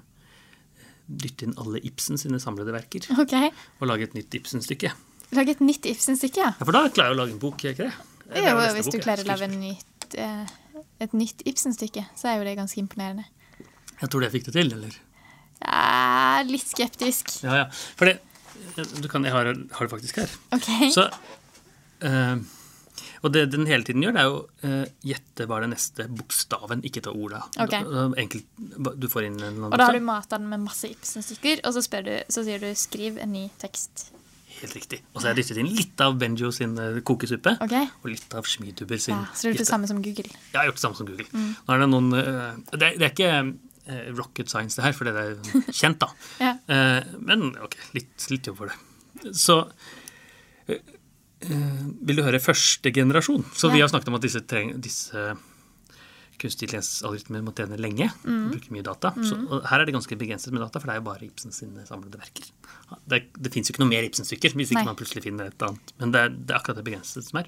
Dytte 1.06 1.48
inn 1.48 1.56
alle 1.62 1.82
Ibsen 1.86 2.20
sine 2.22 2.38
samlede 2.42 2.74
verker 2.76 3.06
Ok. 3.22 3.34
og 3.80 3.88
lage 3.90 4.08
et 4.10 4.16
nytt 4.18 4.34
Ibsen-stykke. 4.38 4.92
Lage 5.38 5.56
et 5.56 5.62
nytt 5.66 5.86
Ibsen-stykke, 5.90 6.42
ja. 6.42 6.52
Ja, 6.54 6.66
For 6.66 6.74
da 6.76 6.84
klarer 6.90 7.14
jeg 7.14 7.18
å 7.18 7.22
lage 7.22 7.36
en 7.36 7.42
bok, 7.42 7.62
ikke 7.62 7.88
det? 7.88 7.94
Det 8.26 8.42
jo, 8.46 8.56
hvis 8.78 8.90
du 8.90 8.98
klarer 9.04 9.22
å 9.26 9.30
lage 9.30 9.50
nytt, 9.54 10.18
eh, 10.18 10.54
et 11.06 11.14
nytt 11.18 11.44
Ibsen-stykke, 11.46 12.08
så 12.18 12.32
er 12.32 12.40
jo 12.40 12.48
det 12.48 12.56
ganske 12.58 12.82
imponerende. 12.82 13.26
Jeg 14.02 14.10
tror 14.10 14.22
det 14.22 14.32
jeg 14.32 14.36
fikk 14.40 14.48
det 14.50 14.56
til, 14.58 14.74
eller? 14.80 14.98
Er 15.66 16.50
litt 16.50 16.66
skeptisk. 16.68 17.36
Ja, 17.46 17.62
ja. 17.64 17.68
For 17.98 18.10
det 18.10 18.18
kan, 19.12 19.24
Jeg 19.24 19.34
har, 19.34 19.46
har 19.46 19.88
det 19.88 19.94
faktisk 19.94 20.22
her. 20.22 20.31
OK. 20.56 20.69
Så, 20.94 21.07
uh, 22.06 22.38
og 23.25 23.31
det 23.34 23.46
den 23.54 23.66
hele 23.69 23.84
tiden 23.88 24.04
gjør, 24.06 24.16
det 24.16 24.22
er 24.24 24.28
jo 24.30 24.42
uh, 24.66 24.90
gjette 25.06 25.48
hva 25.50 25.60
det 25.60 25.68
den 25.68 25.74
neste 25.75 26.07
bokstaven, 26.12 26.84
ikke 26.88 27.06
ta 27.06 27.13
ordet. 27.16 27.42
Ok. 27.57 27.72
Da- 27.74 27.84
da- 27.84 28.10
Enkelt, 28.22 28.46
du 29.02 29.07
får 29.12 29.30
inn 29.30 29.40
en 29.40 29.48
annen 29.54 29.72
Og 29.72 29.80
da 29.80 29.90
har 29.90 29.98
du 29.98 30.06
mata 30.06 30.38
den 30.38 30.50
med 30.52 30.66
masse 30.68 30.90
Ibsen-stykker, 30.92 31.63
og 31.66 31.74
så, 31.78 31.86
du, 32.06 32.13
så 32.30 32.44
sier 32.46 32.60
du 32.62 32.69
'skriv 32.75 33.18
en 33.22 33.34
ny 33.34 33.50
tekst'. 33.62 34.12
Helt 34.62 34.75
riktig. 34.75 35.02
Og 35.13 35.19
så 35.19 35.28
har 35.28 35.34
jeg 35.36 35.44
dyttet 35.44 35.57
inn 35.60 35.72
litt 35.75 36.00
av 36.00 36.16
Benjo 36.19 36.52
sin 36.56 36.78
eh, 36.80 37.02
kokesuppe. 37.04 37.57
okay. 37.62 37.90
Og 38.04 38.12
litt 38.13 38.34
av 38.38 38.46
Schmidhuber 38.48 38.98
sin 38.98 39.16
Ja, 39.16 39.25
så 39.34 39.42
du 39.42 39.48
har 39.48 39.54
gjort 39.54 39.63
det 39.66 39.68
samme 39.68 39.88
som 39.88 40.02
Google. 40.02 40.30
Ja, 40.31 40.40
Jeg 40.54 40.60
har 40.60 40.66
gjort 40.69 40.80
det 40.80 40.86
samme 40.86 40.96
som 40.96 41.10
Google. 41.10 41.28
Nå 41.34 41.74
er 41.75 41.80
det 41.84 41.90
noen 41.92 42.13
uh, 42.13 42.56
det, 42.72 42.94
det 43.00 43.04
er 43.04 43.12
ikke 43.12 43.34
rocket 44.18 44.50
science, 44.50 44.76
det 44.80 44.84
her, 44.88 44.94
for 44.98 45.06
det 45.06 45.16
er 45.16 45.36
kjent, 45.82 46.00
da. 46.02 46.10
Ja. 46.42 46.54
Eh, 46.68 47.16
men 47.22 47.52
ok, 47.66 47.76
litt, 47.98 48.28
litt 48.32 48.48
jobb 48.50 48.58
for 48.64 48.72
det. 48.74 49.34
Så 49.38 49.60
eh, 50.68 50.80
eh, 51.46 51.82
vil 52.06 52.20
du 52.20 52.24
høre 52.26 52.42
første 52.44 52.92
generasjon? 52.96 53.46
Så 53.56 53.70
vi 53.74 53.82
har 53.84 53.92
snakket 53.92 54.10
om 54.12 54.18
at 54.20 54.26
disse, 54.26 54.42
treng, 54.50 54.76
disse 54.82 55.28
kunstig 56.36 56.68
intelligens-algoritmer 56.68 57.44
må 57.46 57.54
tjene 57.56 57.78
lenge. 57.80 58.10
Mm. 58.28 58.50
Bruke 58.52 58.74
mye 58.76 58.84
data. 58.84 59.14
Så, 59.24 59.38
og 59.48 59.64
her 59.70 59.80
er 59.80 59.88
det 59.88 59.94
ganske 59.96 60.18
begrenset 60.20 60.52
med 60.52 60.66
data, 60.66 60.81
for 60.84 60.90
det 60.92 60.98
er 60.98 61.00
jo 61.00 61.06
bare 61.08 61.24
Ibsen 61.30 61.54
sine 61.56 61.86
samlede 61.88 62.20
verker. 62.20 62.50
Det, 63.08 63.22
det 63.40 63.52
fins 63.54 63.70
jo 63.70 63.74
ikke 63.74 63.81
noe 63.86 63.92
mer 63.94 64.04
Ibsen-stykker 64.10 64.52
hvis 64.60 64.74
ikke 64.74 64.81
Nei. 64.81 64.90
man 64.90 65.00
plutselig 65.00 65.24
finner 65.24 65.48
et 65.54 65.64
annet. 65.66 65.94
Men 66.02 66.12
det 66.12 66.26
er, 66.26 66.36
det 66.36 66.52
er 66.52 66.60
akkurat 66.60 66.81
det 66.81 66.86
begrensede 66.90 67.24
som 67.30 67.40
er. 67.40 67.48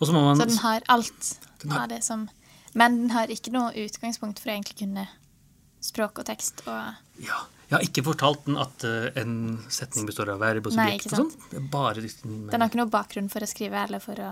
Så 0.00 0.10
man 0.16 0.36
Så 0.40 0.48
den 0.48 0.58
har 0.64 0.82
alt 0.88 1.30
Den 1.62 1.70
har- 1.76 1.82
av 1.84 1.88
det 1.92 2.02
som 2.04 2.26
Men 2.74 2.94
den 3.02 3.10
har 3.14 3.26
ikke 3.30 3.52
noe 3.52 3.70
utgangspunkt 3.76 4.38
for 4.42 4.50
å 4.50 4.54
egentlig 4.56 4.78
kunne 4.82 5.06
språk 5.80 6.20
og 6.22 6.26
tekst 6.28 6.62
og 6.66 6.94
Ja, 7.20 7.38
jeg 7.70 7.76
har 7.76 7.84
ikke 7.86 8.04
fortalt 8.04 8.44
den 8.48 8.58
at 8.60 8.84
eh, 8.84 9.10
en 9.20 9.34
setning 9.72 10.06
består 10.08 10.32
av 10.34 10.40
verb 10.42 10.66
og 10.68 10.74
Nei, 10.76 10.98
subjekt 10.98 11.06
ikke 11.06 11.22
og 11.22 11.32
sånn. 11.32 11.68
bare 11.72 12.04
Den 12.50 12.60
har 12.60 12.68
ikke 12.68 12.80
noe 12.82 12.92
bakgrunn 12.92 13.30
for 13.32 13.44
å 13.44 13.48
skrive 13.50 13.80
eller 13.86 14.02
for 14.02 14.20
å 14.20 14.30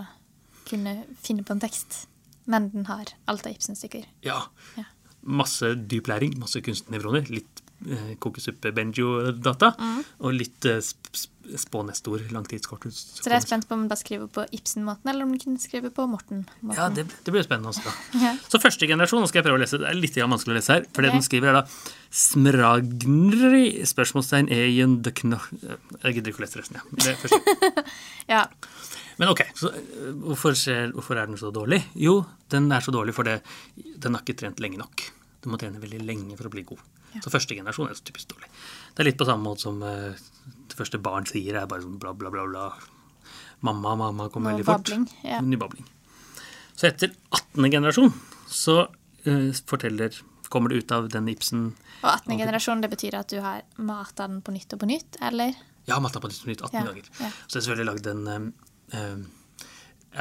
kunne 0.69 1.03
finne 1.25 1.45
på 1.47 1.55
en 1.57 1.63
tekst. 1.63 2.03
Men 2.49 2.71
den 2.73 2.87
har 2.89 3.13
alt 3.29 3.47
av 3.47 3.53
Ibsen-stykker. 3.55 4.05
Ja. 4.25 4.43
Ja. 4.77 4.85
Masse 5.23 5.75
dyp 5.89 6.09
læring, 6.09 6.37
masse 6.41 6.61
kunstnevroner, 6.65 7.29
litt 7.33 7.63
kokesuppe-benjo-data, 8.19 9.75
Mm. 9.79 10.05
og 10.21 10.33
litt 10.35 10.65
eh, 10.67 10.81
sp 10.83 11.13
sp 11.15 11.39
spånestord, 11.57 12.31
langtidskorthus. 12.33 12.97
Så 13.23 13.31
det 13.31 13.37
er 13.39 13.45
spent 13.45 13.69
på 13.69 13.77
om 13.77 13.85
du 13.87 13.89
bare 13.89 14.01
skriver 14.01 14.29
på 14.33 14.45
Ibsen-måten, 14.53 15.09
eller 15.11 15.25
om 15.25 15.33
du 15.33 15.39
kunne 15.41 15.61
skrive 15.63 15.91
på 15.95 16.05
Morten-måten. 16.11 16.77
Ja, 16.77 16.89
det, 16.93 17.07
det 17.25 17.33
blir 17.33 17.45
spennende 17.47 17.73
også. 17.73 17.89
Ja. 18.25 18.35
Så 18.51 18.61
første 18.61 18.89
generasjon, 18.89 19.23
nå 19.23 19.31
skal 19.31 19.41
jeg 19.41 19.49
prøve 19.49 19.61
å 19.61 19.63
lese, 19.63 19.81
det 19.81 19.89
er 19.89 19.97
litt 19.97 20.19
vanskelig 20.19 20.57
å 20.57 20.59
lese 20.59 20.77
her, 20.77 20.87
for 20.93 21.05
det 21.05 21.13
okay. 21.13 21.21
den 21.21 21.27
skriver 21.27 21.53
er 21.53 21.59
da 21.61 21.65
Smragnri, 22.19 23.65
spørsmålstegn, 23.89 24.51
eien 24.55 24.99
de 25.05 25.15
knoch... 25.23 25.49
Jeg 26.03 26.19
gidder 26.19 26.33
ikke 26.33 26.43
å 26.43 26.47
lese 26.47 26.61
resten, 26.61 26.81
ja. 26.81 27.13
Er 27.13 27.21
første. 27.21 27.85
ja. 28.35 28.43
Men 29.19 29.33
ok, 29.33 29.43
så 29.59 29.73
øh, 29.73 30.13
hvorfor, 30.29 30.57
skjer, 30.59 30.93
hvorfor 30.95 31.19
er 31.19 31.31
den 31.31 31.41
så 31.41 31.51
dårlig? 31.55 31.81
Jo, 31.99 32.21
den 32.53 32.71
er 32.73 32.85
så 32.85 32.95
dårlig 32.95 33.17
fordi 33.17 33.39
den 33.99 34.15
har 34.15 34.25
ikke 34.25 34.39
trent 34.45 34.63
lenge 34.63 34.81
nok. 34.81 35.09
Du 35.43 35.51
må 35.53 35.59
trene 35.61 35.81
veldig 35.83 36.05
lenge 36.07 36.37
for 36.39 36.49
å 36.49 36.53
bli 36.55 36.65
god. 36.69 36.85
Ja. 37.19 37.25
Så 37.25 37.33
første 37.35 37.59
generasjon 37.59 37.91
er 37.91 37.99
så 37.99 38.07
typisk 38.07 38.31
dårlig. 38.33 38.49
Det 38.95 39.03
er 39.03 39.11
litt 39.11 39.19
på 39.21 39.27
samme 39.29 39.45
måte 39.45 39.67
som 39.67 39.83
uh, 39.83 40.15
det 40.71 40.79
første 40.79 41.01
barn 41.03 41.27
sier, 41.29 41.59
er 41.59 41.69
bare 41.71 41.85
sånn 41.85 41.99
bla, 42.01 42.15
bla, 42.17 42.33
bla, 42.35 42.47
bla. 42.49 42.69
Mamma, 43.67 43.97
mamma 43.99 44.29
kommer 44.31 44.55
Noe 44.55 44.61
veldig 44.61 44.69
fort. 44.69 44.87
babling, 44.87 45.07
ja. 45.27 45.43
Ny 45.43 45.59
babling. 45.59 45.87
Så 46.79 46.87
etter 46.93 47.11
18. 47.35 47.71
generasjon 47.75 48.13
så 48.49 48.81
uh, 48.87 49.53
forteller 49.67 50.15
Kommer 50.49 50.73
det 50.73 50.79
ut 50.81 50.93
av 50.97 51.11
den 51.13 51.27
Ibsen 51.29 51.65
Og 52.01 52.07
18. 52.09 52.39
generasjon, 52.39 52.81
det 52.81 52.89
betyr 52.89 53.19
at 53.19 53.29
du 53.29 53.43
har 53.45 53.67
mata 53.77 54.25
den 54.25 54.39
på 54.41 54.55
nytt 54.55 54.73
og 54.73 54.81
på 54.81 54.87
nytt, 54.89 55.19
eller? 55.21 55.53
Ja, 55.85 55.99
har 55.99 56.09
den 56.09 56.23
på 56.23 56.31
nytt 56.49 56.63
18 56.63 56.79
Ja, 56.79 56.85
ganger. 56.87 57.11
ja. 57.21 57.29
Så 57.45 57.59
det 57.59 57.61
er 57.61 57.67
selvfølgelig 57.67 57.89
lagd 57.91 58.09
en 58.09 58.23
um, 58.29 58.47
øhm, 58.97 59.27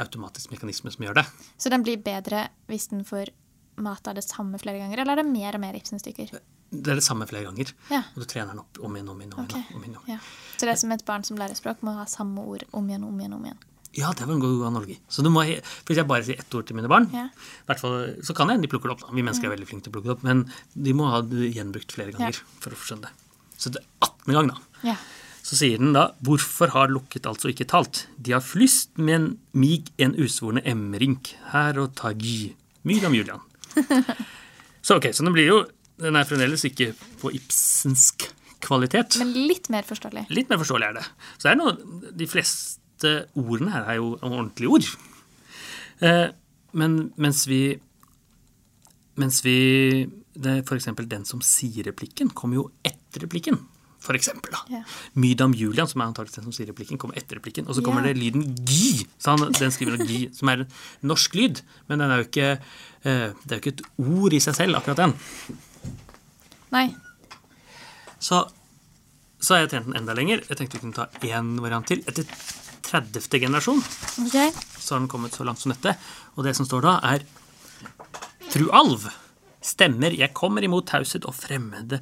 automatisk 0.04 0.52
mekanisme 0.52 0.92
som 0.92 1.06
gjør 1.06 1.22
det. 1.22 1.24
Så 1.56 1.72
den 1.72 1.84
blir 1.86 1.96
bedre 2.04 2.48
hvis 2.68 2.90
den 2.92 3.06
får 3.08 3.32
mata 3.80 4.12
det 4.12 4.26
samme 4.26 4.58
flere 4.60 4.82
ganger, 4.82 5.00
eller 5.00 5.16
er 5.16 5.22
det 5.22 5.32
mer 5.32 5.56
og 5.56 5.62
mer 5.64 5.78
Ibsen-stykker? 5.78 6.34
Det 6.70 6.92
er 6.92 6.98
det 7.00 7.04
samme 7.04 7.26
flere 7.26 7.44
ganger. 7.48 7.70
Ja. 7.90 8.02
Og 8.14 8.22
du 8.22 8.26
trener 8.28 8.52
den 8.52 8.60
opp 8.60 8.78
om 8.84 8.94
igjen, 8.96 9.08
om 9.08 9.20
igjen, 9.20 9.32
om 9.38 9.46
igjen. 9.46 9.64
igjen. 9.64 9.76
Om 9.76 9.82
igjen, 9.86 9.96
om 9.96 10.04
igjen. 10.04 10.18
Ja. 10.18 10.56
Så 10.58 10.66
det 10.66 10.74
er 10.74 10.80
som 10.82 10.92
et 10.92 11.04
barn 11.08 11.24
som 11.24 11.36
lærer 11.40 11.56
språk, 11.56 11.80
må 11.86 11.94
ha 11.96 12.04
samme 12.04 12.44
ord 12.44 12.64
om 12.72 12.88
igjen, 12.90 13.04
om 13.08 13.18
igjen, 13.20 13.34
om 13.38 13.44
igjen. 13.48 13.58
Ja, 13.96 14.12
det 14.12 14.26
var 14.28 14.34
en 14.34 14.40
god 14.40 14.66
analogi. 14.68 14.98
Så 15.08 15.22
du 15.24 15.30
må, 15.32 15.42
Hvis 15.88 15.96
jeg 15.96 16.06
bare 16.06 16.22
sier 16.22 16.38
ett 16.38 16.54
ord 16.54 16.66
til 16.66 16.76
mine 16.76 16.88
barn, 16.88 17.08
Ja. 17.10 17.28
hvert 17.66 17.80
fall, 17.80 18.16
så 18.22 18.34
kan 18.36 18.48
jeg 18.50 18.60
de 18.60 18.68
plukker 18.68 18.88
det 18.88 18.96
opp. 18.98 19.00
da. 19.08 19.14
Vi 19.16 19.22
mennesker 19.22 19.46
er 19.48 19.56
veldig 19.56 19.66
flinke 19.66 19.84
til 19.84 19.92
å 19.92 19.96
plukke 19.96 20.04
det 20.10 20.16
opp, 20.18 20.22
men 20.24 20.52
de 20.76 20.92
må 20.92 21.08
ha 21.10 21.22
det 21.22 21.54
gjenbrukt 21.54 21.90
flere 21.90 22.12
ganger 22.12 22.36
Ja. 22.36 22.44
for 22.60 22.70
å 22.70 22.76
skjønne 22.76 23.02
det. 23.08 23.10
Så 23.56 23.72
det 23.72 23.80
er 23.80 23.86
18. 24.02 24.32
gang, 24.34 24.48
da. 24.48 24.56
Ja. 24.82 24.96
Så 25.42 25.56
sier 25.56 25.78
den 25.78 25.94
da 25.94 26.12
'Hvorfor 26.22 26.68
har 26.68 26.88
lukket 26.88 27.22
altså 27.24 27.48
ikke 27.48 27.66
talt?' 27.66 28.06
De 28.20 28.32
har 28.32 28.40
flyst 28.42 28.98
med 28.98 29.14
en 29.14 29.38
mig 29.54 29.84
en 29.98 30.12
usvorne 30.14 30.60
emrink, 30.66 31.34
her 31.52 31.78
og 31.78 31.94
tagi. 31.94 32.54
Myr 32.84 33.06
om 33.06 33.14
Julian. 33.14 33.40
Så 34.82 34.96
ok, 34.96 35.12
så 35.12 35.24
den 35.24 35.32
blir 35.32 35.46
jo 35.46 35.66
Den 35.98 36.18
er 36.18 36.26
fremdeles 36.28 36.64
ikke 36.68 36.92
på 37.20 37.32
Ibsensk 37.34 38.28
kvalitet. 38.64 39.18
Men 39.22 39.32
litt 39.34 39.70
mer 39.72 39.86
forståelig. 39.86 40.26
Litt 40.34 40.50
mer 40.50 40.60
forståelig 40.60 40.90
er 40.90 40.98
det. 40.98 41.06
Så 41.36 41.46
det 41.46 41.54
er 41.54 41.60
noe, 41.60 42.02
De 42.18 42.28
fleste 42.30 43.14
ordene 43.38 43.72
her 43.74 43.86
er 43.92 43.98
jo 44.00 44.12
ordentlige 44.18 44.74
ord. 44.78 44.88
Eh, 46.02 46.28
men 46.78 47.12
mens 47.16 47.46
vi 47.50 47.78
Mens 49.18 49.40
vi 49.42 50.06
det, 50.38 50.62
For 50.68 50.78
eksempel 50.78 51.08
den 51.10 51.24
som 51.26 51.42
sier 51.42 51.88
replikken, 51.88 52.30
kommer 52.30 52.60
jo 52.60 52.70
etter 52.86 53.24
replikken. 53.26 53.58
For 53.98 54.14
eksempel, 54.14 54.52
da. 54.54 54.60
Yeah. 54.70 54.98
Mydam 55.18 55.56
Julian, 55.58 55.88
som 55.90 56.00
er 56.00 56.12
antakelig 56.12 56.36
den 56.36 56.46
som 56.46 56.54
sier 56.54 56.68
replikken, 56.70 57.00
kommer 57.02 57.18
etter 57.18 57.40
replikken. 57.40 57.66
Og 57.66 57.74
så 57.74 57.82
kommer 57.82 58.06
yeah. 58.06 58.14
det 58.14 58.22
lyden 58.22 58.44
gi. 58.62 59.08
Så 59.18 59.34
han, 59.34 59.50
den 59.58 59.74
skriver 59.74 59.98
gi, 60.06 60.28
som 60.36 60.52
er 60.52 60.62
en 60.62 60.68
norsk 61.10 61.34
lyd. 61.34 61.64
Men 61.90 62.04
den 62.04 62.14
er 62.14 62.22
jo 62.22 62.28
ikke, 62.28 62.52
eh, 63.02 63.24
det 63.42 63.50
er 63.50 63.58
jo 63.58 63.62
ikke 63.64 63.74
et 63.74 63.82
ord 64.06 64.36
i 64.38 64.40
seg 64.44 64.54
selv, 64.60 64.78
akkurat 64.78 65.02
den. 65.02 65.16
Nei. 66.74 66.86
Så, 68.18 68.42
så 69.40 69.54
har 69.54 69.64
jeg 69.64 69.72
trent 69.74 69.90
den 69.90 69.98
enda 70.00 70.16
lenger. 70.18 70.42
Jeg 70.48 70.58
tenkte 70.60 70.78
vi 70.78 70.84
kunne 70.86 70.96
ta 70.98 71.08
én 71.26 71.54
variant 71.62 71.86
til. 71.88 72.02
Etter 72.08 72.26
30. 72.88 73.20
generasjon 73.42 73.82
okay. 74.24 74.48
så 74.80 74.94
har 74.94 75.02
den 75.02 75.10
kommet 75.12 75.34
så 75.36 75.44
langt 75.44 75.60
som 75.60 75.74
dette. 75.74 75.92
Og 76.36 76.46
det 76.46 76.54
som 76.56 76.66
står 76.68 76.86
da, 76.86 76.94
er 77.04 77.26
Fru 78.48 78.70
Alv 78.72 79.04
stemmer 79.64 80.14
jeg 80.16 80.32
kommer 80.36 80.64
imot 80.64 80.86
taushet 80.88 81.26
og 81.28 81.34
fremmede 81.36 81.98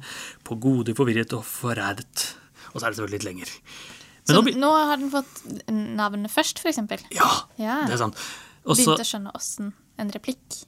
på 0.47 0.55
gode 0.61 0.95
forvirret 0.95 1.33
og 1.35 1.43
forrædet. 1.47 2.29
Og 2.71 2.79
så 2.79 2.87
er 2.87 2.93
det 2.93 2.99
selvfølgelig 2.99 3.17
litt 3.17 3.27
lenger. 3.27 3.53
Men 4.27 4.35
Så 4.35 4.41
nå, 4.43 4.53
nå 4.59 4.71
har 4.89 4.99
den 5.01 5.11
fått 5.11 5.41
navnet 5.71 6.31
først, 6.31 6.63
eksempel. 6.67 7.03
ja, 7.15 7.29
Ja. 7.59 7.81
det 7.87 7.97
er 7.97 8.03
sant. 8.05 8.19
Og 8.67 8.75
Begynte 8.75 9.03
å 9.03 9.07
skjønne 9.07 9.31
åssen 9.35 9.73
en 9.97 10.11
replikk 10.11 10.61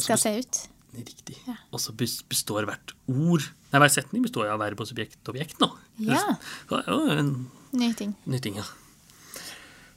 skal 0.00 0.20
se 0.20 0.32
ut. 0.40 0.58
Riktig. 0.96 1.36
Ja. 1.46 1.54
Og 1.70 1.80
så 1.82 1.94
består 1.94 2.66
hvert 2.68 2.94
ord 3.06 3.44
Nei, 3.70 3.78
hver 3.78 3.92
setning 3.94 4.24
består 4.24 4.48
av 4.50 4.58
verb 4.58 4.80
og 4.82 4.88
subjekt 4.88 5.20
og 5.28 5.36
objekt 5.36 5.60
nå. 5.62 5.68
Ja. 6.02 6.18
Så 6.66 6.80
er 6.80 7.20
en 7.20 7.34
Nye 7.70 7.94
ting. 7.94 8.16
ny 8.26 8.40
ting, 8.42 8.56
ja. 8.58 8.64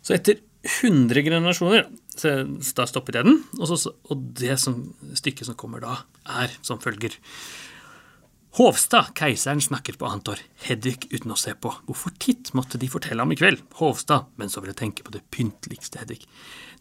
Så 0.05 0.13
etter 0.13 0.37
100 0.63 1.23
generasjoner, 1.25 1.87
så 2.13 2.35
da 2.77 2.85
stoppet 2.87 3.17
jeg 3.17 3.25
den. 3.25 3.39
Og, 3.57 3.65
så, 3.71 3.95
og 4.13 4.27
det 4.37 4.59
som, 4.61 4.77
stykket 5.17 5.49
som 5.49 5.57
kommer 5.59 5.81
da, 5.81 5.95
er 6.43 6.53
som 6.61 6.77
følger. 6.83 7.17
Hovstad, 8.53 9.07
keiseren, 9.17 9.61
snakker 9.65 9.95
på 9.97 10.05
annet 10.05 10.27
år. 10.29 10.41
Hedvig 10.67 11.07
uten 11.09 11.31
å 11.33 11.37
se 11.39 11.55
på. 11.57 11.71
Hvorfor 11.87 12.13
titt 12.21 12.51
måtte 12.53 12.77
de 12.77 12.85
fortelle 12.91 13.23
ham 13.23 13.31
i 13.33 13.37
kveld? 13.39 13.63
Hovstad, 13.79 14.27
men 14.37 14.51
så 14.53 14.61
ville 14.61 14.75
tenke 14.77 15.01
på 15.05 15.13
det 15.15 15.23
pyntligste 15.33 15.97
Hedvig. 16.03 16.19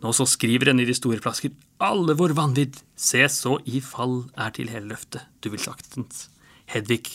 Nå 0.02 0.12
så 0.12 0.26
skriver 0.29 0.69
en 0.73 0.83
i 0.83 0.87
de 0.88 0.93
store 0.99 1.23
flasker. 1.25 1.55
Alle 1.81 2.12
vår 2.19 2.35
vanvidd. 2.37 2.76
Se 2.99 3.23
så 3.33 3.55
i 3.73 3.81
fall 3.81 4.19
er 4.37 4.52
til 4.52 4.69
hele 4.73 4.91
løftet. 4.93 5.25
Du 5.41 5.49
vil 5.55 5.62
saktens. 5.64 6.26
Hedvig, 6.75 7.07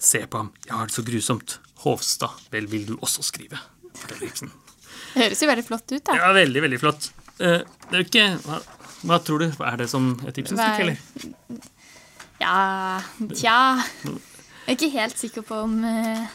se 0.00 0.22
på 0.24 0.40
ham. 0.40 0.50
Jeg 0.64 0.72
har 0.78 0.88
det 0.88 0.96
så 0.96 1.04
grusomt. 1.04 1.58
Hovstad, 1.84 2.40
vel 2.54 2.70
vil 2.72 2.88
du 2.88 2.94
også 3.04 3.26
skrive. 3.28 3.60
Fredriksen. 4.06 4.54
Det 5.12 5.20
høres 5.26 5.42
jo 5.44 5.50
veldig 5.52 5.66
flott 5.68 5.92
ut, 5.92 6.02
da. 6.08 6.16
Ja, 6.16 6.32
veldig, 6.36 6.64
veldig 6.64 6.80
flott. 6.80 7.10
Eh, 7.36 7.60
Det 7.86 7.92
er 7.92 8.00
jo 8.02 8.08
ikke 8.08 8.26
hva, 8.48 8.56
hva 9.06 9.20
tror 9.22 9.44
du? 9.44 9.50
Er 9.68 9.76
det 9.84 9.90
som 9.92 10.14
et 10.26 10.38
Ibsen-stykke, 10.40 10.80
Hva- 10.80 10.80
eller? 10.88 11.60
Ja 12.40 13.02
Tja. 13.32 13.58
Jeg 14.04 14.74
er 14.74 14.76
ikke 14.76 14.90
helt 14.96 15.18
sikker 15.20 15.44
på 15.46 15.60
om 15.62 15.78
eh, 15.86 16.26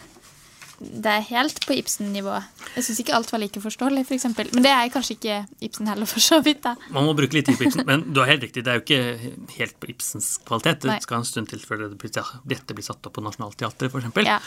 det 0.81 1.11
er 1.11 1.25
helt 1.27 1.59
på 1.67 1.75
Ibsen-nivå. 1.77 2.37
Jeg 2.75 2.85
syns 2.87 3.01
ikke 3.03 3.13
alt 3.13 3.29
var 3.29 3.41
like 3.43 3.61
forståelig, 3.61 4.01
f.eks. 4.07 4.15
eksempel. 4.17 4.47
Men 4.55 4.65
det 4.65 4.71
er 4.73 4.89
kanskje 4.93 5.13
ikke 5.17 5.35
Ibsen 5.67 5.89
heller, 5.91 6.09
for 6.09 6.23
så 6.23 6.39
vidt. 6.41 6.63
da. 6.63 6.73
Man 6.95 7.05
må 7.05 7.13
bruke 7.17 7.37
litt 7.37 7.45
tid 7.51 7.59
på 7.59 7.67
Ibsen, 7.67 7.83
men 7.85 8.07
du 8.09 8.21
har 8.23 8.31
helt 8.31 8.47
riktig. 8.47 8.63
Det 8.65 8.73
er 8.73 8.79
jo 8.79 8.85
ikke 8.87 9.59
helt 9.59 9.77
på 9.83 9.91
Ibsens 9.93 10.31
kvalitet. 10.47 10.81
Det 10.81 10.89
Nei. 10.89 10.97
skal 11.05 11.21
en 11.21 11.27
stund 11.29 11.51
til 11.51 11.61
før 11.61 11.83
det 11.83 11.91
blir, 12.01 12.13
ja, 12.17 12.25
dette 12.55 12.77
blir 12.77 12.87
satt 12.87 13.05
opp 13.05 13.13
på 13.19 13.25
Nationaltheatret, 13.27 13.93
f.eks. 13.93 14.25
Ja. 14.25 14.39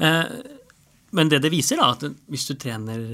Eh, 0.00 0.32
men 1.12 1.28
det 1.28 1.42
det 1.44 1.52
viser, 1.52 1.82
da, 1.82 1.92
at 1.92 2.24
hvis 2.32 2.48
du 2.48 2.54
trener 2.56 3.04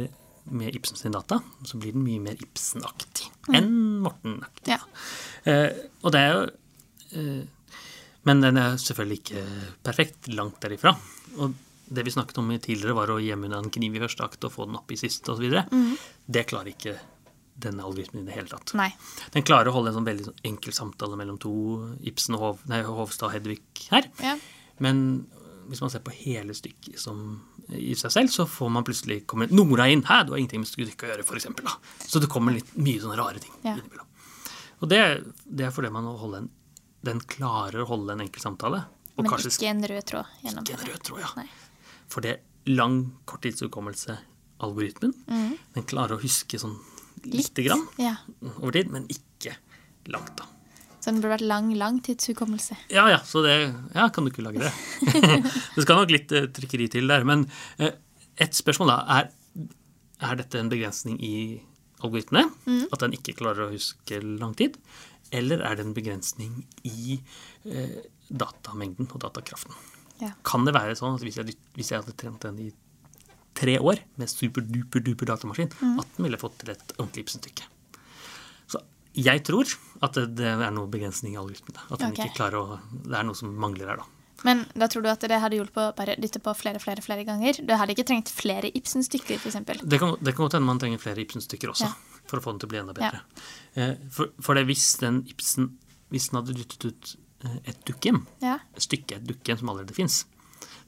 med 0.49 0.78
Ibsen 0.78 0.97
sin 1.00 1.17
data, 1.19 1.40
så 1.67 1.81
blir 1.83 1.97
den 1.97 2.07
mye 2.07 2.23
mer 2.31 2.38
Ibsen-aktig 2.47 3.26
enn 3.59 3.73
Morten-aktig. 4.05 4.76
Ja. 4.76 4.78
Eh, 5.50 5.73
og 6.05 6.14
det 6.14 6.23
er 6.23 6.35
jo 6.37 6.45
eh, 7.19 7.43
Men 8.28 8.42
den 8.44 8.61
er 8.61 8.76
selvfølgelig 8.80 9.20
ikke 9.23 9.44
perfekt. 9.88 10.28
Langt 10.37 10.61
derifra. 10.64 10.92
Og 11.40 11.54
det 11.88 12.04
vi 12.04 12.12
snakket 12.12 12.38
om 12.42 12.50
tidligere, 12.61 12.97
var 12.99 13.11
å 13.14 13.20
gjemme 13.23 13.49
unna 13.49 13.62
en 13.62 13.70
kniv 13.73 13.94
i 13.97 14.02
første 14.02 14.26
akt 14.26 14.44
og 14.44 14.52
få 14.52 14.66
den 14.68 14.76
opp 14.76 14.90
i 14.92 14.99
siste 15.00 15.32
osv. 15.32 15.47
Mm. 15.73 15.94
Det 16.28 16.44
klarer 16.50 16.75
ikke 16.75 16.99
denne 17.58 17.82
algoritmen 17.82 18.23
i 18.23 18.28
det 18.28 18.37
hele 18.37 18.50
tatt. 18.52 18.75
Nei. 18.78 18.90
Den 19.35 19.42
klarer 19.49 19.70
å 19.70 19.75
holde 19.75 19.90
en 19.90 19.97
sånn 19.99 20.06
veldig 20.06 20.28
sånn 20.28 20.44
enkel 20.47 20.76
samtale 20.76 21.16
mellom 21.18 21.40
to, 21.42 21.52
Ibsen 22.06 22.37
og 22.37 22.44
Hov, 22.44 22.61
nei, 22.70 22.82
Hovstad 22.87 23.30
og 23.30 23.35
Hedvig 23.35 23.62
her. 23.90 24.06
Ja. 24.23 24.37
Men 24.85 25.00
hvis 25.68 25.82
man 25.82 25.90
ser 25.92 26.04
på 26.06 26.14
hele 26.14 26.54
stykket 26.56 27.00
som 27.02 27.25
i 27.75 27.97
seg 27.99 28.12
selv, 28.14 28.30
så 28.32 28.47
får 28.49 28.70
man 28.73 28.87
plutselig 28.87 29.23
kommer 29.28 29.50
Nora 29.52 29.88
inn. 29.92 30.04
Hæ, 30.06 30.23
du 30.28 30.32
har 30.32 30.38
ingenting 30.40 30.62
med 30.62 30.70
stykket 30.70 31.02
å 31.04 31.11
gjøre, 31.11 31.26
for 31.28 31.40
eksempel, 31.40 31.66
da. 31.68 31.75
Så 32.04 32.23
det 32.23 32.30
kommer 32.32 32.54
litt 32.56 32.70
mye 32.78 33.00
sånne 33.02 33.18
rare 33.18 33.42
ting 33.42 33.52
Ja. 33.66 33.75
innimellom. 33.75 34.06
Og 34.78 34.92
det, 34.92 35.00
det 35.44 35.66
er 35.66 35.75
fordi 35.75 35.90
man 35.92 36.06
må 36.06 36.14
holde 36.20 36.44
en, 36.44 36.49
den 37.07 37.21
klarer 37.31 37.85
å 37.85 37.88
holde 37.93 38.12
en 38.17 38.25
enkel 38.25 38.43
samtale. 38.43 38.83
Men 39.19 39.26
kanskje 39.31 39.50
ikke 39.52 39.71
en 39.71 39.83
rød 39.90 40.05
tråd 40.07 40.26
gjennom. 40.45 40.64
ikke 40.67 40.78
en 40.78 40.87
rød 40.93 41.02
tråd, 41.09 41.21
ja. 41.23 41.31
Nei. 41.37 41.49
For 42.09 42.25
det 42.25 42.31
er 42.37 42.75
lang 42.75 42.99
korttidshukommelse, 43.28 44.19
algoritmen, 44.64 45.14
den 45.75 45.87
klarer 45.87 46.17
å 46.19 46.23
huske 46.23 46.59
sånn 46.61 46.76
lite 47.25 47.62
grann 47.67 47.83
Ja. 47.99 48.17
over 48.61 48.73
tid, 48.73 48.90
men 48.90 49.07
ikke 49.11 49.57
langt, 50.07 50.37
da. 50.38 50.47
Så 51.00 51.12
den 51.12 51.21
burde 51.23 51.37
vært 51.38 51.47
lang 51.47 51.71
langtidshukommelse. 51.78 52.76
Ja, 52.90 53.07
ja, 53.09 53.19
så 53.25 53.43
det 53.45 53.55
Ja, 53.95 54.09
kan 54.11 54.25
du 54.26 54.31
ikke 54.33 54.43
lage 54.43 54.59
det? 54.59 54.73
det 55.76 55.83
skal 55.85 55.97
nok 56.02 56.11
litt 56.11 56.33
eh, 56.35 56.47
trykkeri 56.50 56.88
til 56.90 57.07
der. 57.09 57.25
Men 57.25 57.47
eh, 57.78 57.93
et 58.37 58.52
spørsmål 58.59 58.88
da 58.90 58.99
er 59.19 59.31
Er 60.21 60.35
dette 60.35 60.59
en 60.59 60.69
begrensning 60.69 61.21
i 61.23 61.61
algoritmene? 62.02 62.50
At 62.93 62.99
den 63.05 63.12
ikke 63.14 63.37
klarer 63.38 63.69
å 63.69 63.71
huske 63.73 64.19
lang 64.23 64.55
tid? 64.59 64.75
Eller 65.35 65.62
er 65.66 65.76
det 65.76 65.85
en 65.87 65.94
begrensning 65.97 66.62
i 66.88 67.18
eh, 67.68 67.97
datamengden 68.28 69.08
og 69.12 69.23
datakraften? 69.25 69.75
Ja. 70.23 70.32
Kan 70.47 70.66
det 70.66 70.75
være 70.75 70.97
sånn 70.99 71.18
at 71.18 71.25
hvis 71.25 71.38
jeg, 71.38 71.56
hvis 71.76 71.92
jeg 71.92 72.02
hadde 72.02 72.16
trent 72.18 72.42
den 72.47 72.61
i 72.68 72.68
tre 73.58 73.76
år 73.78 74.00
med 74.18 74.30
superduper-duper 74.30 75.28
datamaskin, 75.30 75.70
at 75.70 76.14
den 76.16 76.26
ville 76.26 76.40
fått 76.40 76.61
til 76.62 76.73
et 76.75 76.94
ordentlig 76.99 77.26
Ibsen-stykke? 77.26 77.66
Så 78.70 78.82
jeg 79.18 79.42
tror 79.47 79.70
at 80.06 80.18
det, 80.38 80.52
er 80.54 80.70
noe 80.75 80.90
begrensning 80.90 81.35
i 81.37 81.40
algoritmene. 81.40 81.87
At 81.88 82.02
den 82.02 82.14
okay. 82.14 82.28
ikke 82.28 82.40
klarer 82.40 82.61
å 82.61 82.78
Det 82.88 83.18
er 83.18 83.26
noe 83.26 83.38
som 83.38 83.52
mangler 83.54 83.92
her, 83.92 84.02
da. 84.02 84.14
Men 84.47 84.62
da 84.78 84.87
tror 84.87 85.02
du 85.02 85.08
at 85.11 85.25
det 85.26 85.38
hadde 85.42 85.58
hjulpet 85.58 85.80
å 85.82 85.94
bare 85.99 86.14
dytte 86.23 86.38
på 86.42 86.52
flere 86.54 86.78
flere, 86.82 87.02
flere 87.02 87.25
ganger? 87.26 87.58
Du 87.58 87.73
hadde 87.75 87.94
ikke 87.97 88.06
trengt 88.06 88.30
flere 88.30 88.70
Ibsen-stykker, 88.70 89.40
f.eks.? 89.40 89.82
Det 89.82 89.99
kan, 89.99 90.14
det 90.20 90.35
kan 90.35 90.44
godt 90.44 90.58
hende 90.58 90.68
man 90.68 90.78
trenger 90.82 91.02
flere 91.02 91.25
Ibsen-stykker 91.25 91.75
også, 91.75 91.90
Ja. 91.90 92.08
For 92.30 92.38
å 92.40 92.44
få 92.44 92.52
den 92.54 92.61
til 92.62 92.68
å 92.68 92.73
bli 92.75 92.80
enda 92.82 92.94
bedre. 92.97 93.20
Eh, 93.75 93.94
For, 94.14 94.30
for 94.40 94.54
det 94.58 94.66
hvis 94.68 94.87
den 95.00 95.23
Ibsen 95.28 95.73
Hvis 96.11 96.30
den 96.30 96.38
hadde 96.40 96.54
dyttet 96.56 96.85
ut 96.88 97.16
eh, 97.44 97.58
et 97.73 97.80
dukkhjem, 97.85 98.23
Ja. 98.40 98.58
et 98.75 98.82
stykke, 98.87 99.16
et 99.20 99.26
dukkhjem 99.28 99.58
som 99.61 99.68
allerede 99.68 99.94
fins, 99.97 100.23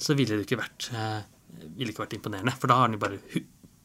så 0.01 0.15
ville 0.17 0.37
det 0.39 0.47
ikke 0.49 0.61
vært 0.63 0.91
eh, 0.97 1.23
ville 1.77 1.93
ikke 1.93 2.05
vært 2.07 2.15
imponerende. 2.17 2.55
For 2.59 2.69
da 2.71 2.79
har 2.81 2.89
den 2.89 2.97
jo 2.97 3.03
bare 3.03 3.19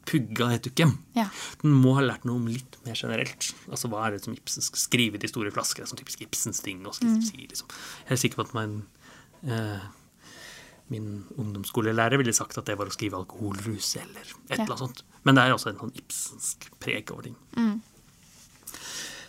pugga 0.05 0.51
et 0.53 0.63
dukkhjem. 0.67 0.93
Ja. 1.17 1.25
Den 1.63 1.73
må 1.81 1.95
ha 1.97 2.01
lært 2.05 2.23
noe 2.29 2.37
om 2.37 2.45
litt 2.47 2.77
mer 2.85 2.93
generelt. 2.95 3.49
Altså 3.67 3.89
Hva 3.91 4.05
er 4.07 4.11
det 4.15 4.23
som 4.23 4.35
Ibsen 4.37 4.61
skal 4.63 4.79
skrive 4.79 5.17
i 5.17 5.21
de 5.23 5.27
store 5.31 5.51
flasker? 5.51 5.81
Det 5.81 5.87
er 5.87 5.91
sånn 5.91 6.01
typisk 6.03 6.21
Ibsens 6.27 6.61
ting. 6.63 6.85
Og 6.85 6.93
skal 6.95 7.17
si, 7.25 7.47
liksom. 7.49 7.67
Jeg 8.05 8.13
er 8.15 8.21
sikker 8.21 8.39
på 8.39 8.45
at 8.47 8.53
man, 8.53 8.75
eh, 9.49 9.81
min 10.93 11.25
ungdomsskolelærer 11.41 12.17
ville 12.21 12.33
sagt 12.37 12.57
at 12.61 12.65
det 12.69 12.77
var 12.77 12.85
å 12.87 12.93
skrive 12.93 13.17
alkoholrus 13.17 13.95
eller 13.97 14.21
et 14.21 14.57
Ja. 14.59 14.63
eller 14.63 14.75
annet 14.75 14.83
sånt. 14.85 15.03
Men 15.25 15.37
det 15.37 15.43
er 15.45 15.55
også 15.55 15.71
en 15.71 15.79
sånn 15.81 15.95
ibsensk 15.97 16.67
preg 16.83 17.09
over 17.13 17.27
ting. 17.27 17.37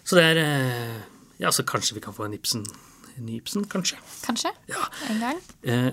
Så 0.06 0.18
det 0.18 0.24
er 0.32 0.40
eh, 0.42 0.98
Ja, 1.40 1.50
så 1.52 1.64
kanskje 1.68 1.96
vi 1.98 2.02
kan 2.04 2.14
få 2.16 2.24
en 2.24 2.34
Ibsen, 2.36 2.62
en 3.16 3.26
ny 3.26 3.38
Ibsen, 3.40 3.66
kanskje. 3.68 3.98
Kanskje? 4.24 4.52
Ja. 4.70 4.86
En 5.10 5.18
gang? 5.20 5.40
Eh, 5.68 5.90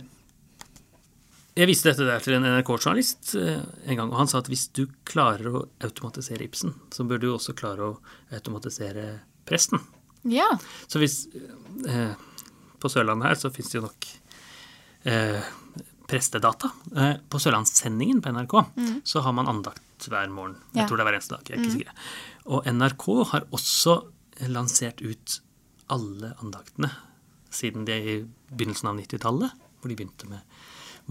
jeg 1.54 1.70
viste 1.70 1.92
dette 1.92 2.06
der 2.08 2.24
til 2.24 2.34
en 2.38 2.46
NRK-journalist 2.48 3.34
eh, 3.38 3.60
en 3.60 4.00
gang, 4.00 4.08
og 4.10 4.22
han 4.22 4.30
sa 4.32 4.40
at 4.40 4.48
hvis 4.50 4.70
du 4.74 4.86
klarer 5.10 5.50
å 5.52 5.66
automatisere 5.86 6.48
Ibsen, 6.48 6.72
så 6.96 7.06
bør 7.10 7.22
du 7.22 7.28
også 7.34 7.54
klare 7.58 7.90
å 7.90 7.98
automatisere 8.34 9.20
presten. 9.50 9.84
Ja. 10.32 10.48
Så 10.88 11.02
hvis 11.04 11.26
eh, 11.84 12.16
På 12.80 12.90
Sørlandet 12.92 13.28
her 13.28 13.40
så 13.40 13.52
fins 13.52 13.70
det 13.74 13.82
jo 13.82 13.86
nok 13.86 14.08
eh, 15.12 15.52
prestedata. 16.08 16.72
Eh, 16.96 17.16
på 17.28 17.40
Sørlandssendingen 17.44 18.24
på 18.24 18.32
NRK 18.34 18.56
så 19.08 19.24
har 19.26 19.36
man 19.36 19.52
andakt 19.52 19.84
hver 20.12 20.30
morgen. 20.34 20.58
Jeg 20.76 20.88
tror 20.90 21.00
det 21.00 21.06
er 21.06 21.10
hver 21.12 21.20
eneste 21.20 21.38
dag. 21.38 21.50
jeg 21.50 21.58
er 21.58 21.64
ikke 21.64 21.78
sikker. 21.78 22.12
Og 22.46 22.68
NRK 22.68 23.08
har 23.32 23.48
også 23.56 23.98
lansert 24.52 25.02
ut 25.02 25.40
alle 25.94 26.34
andaktene 26.42 26.90
siden 27.54 27.86
det 27.86 27.98
i 28.02 28.16
begynnelsen 28.50 28.90
av 28.90 28.98
90-tallet, 28.98 29.52
hvor 29.82 29.92
de 29.92 29.98
begynte 30.00 30.30
med 30.30 30.42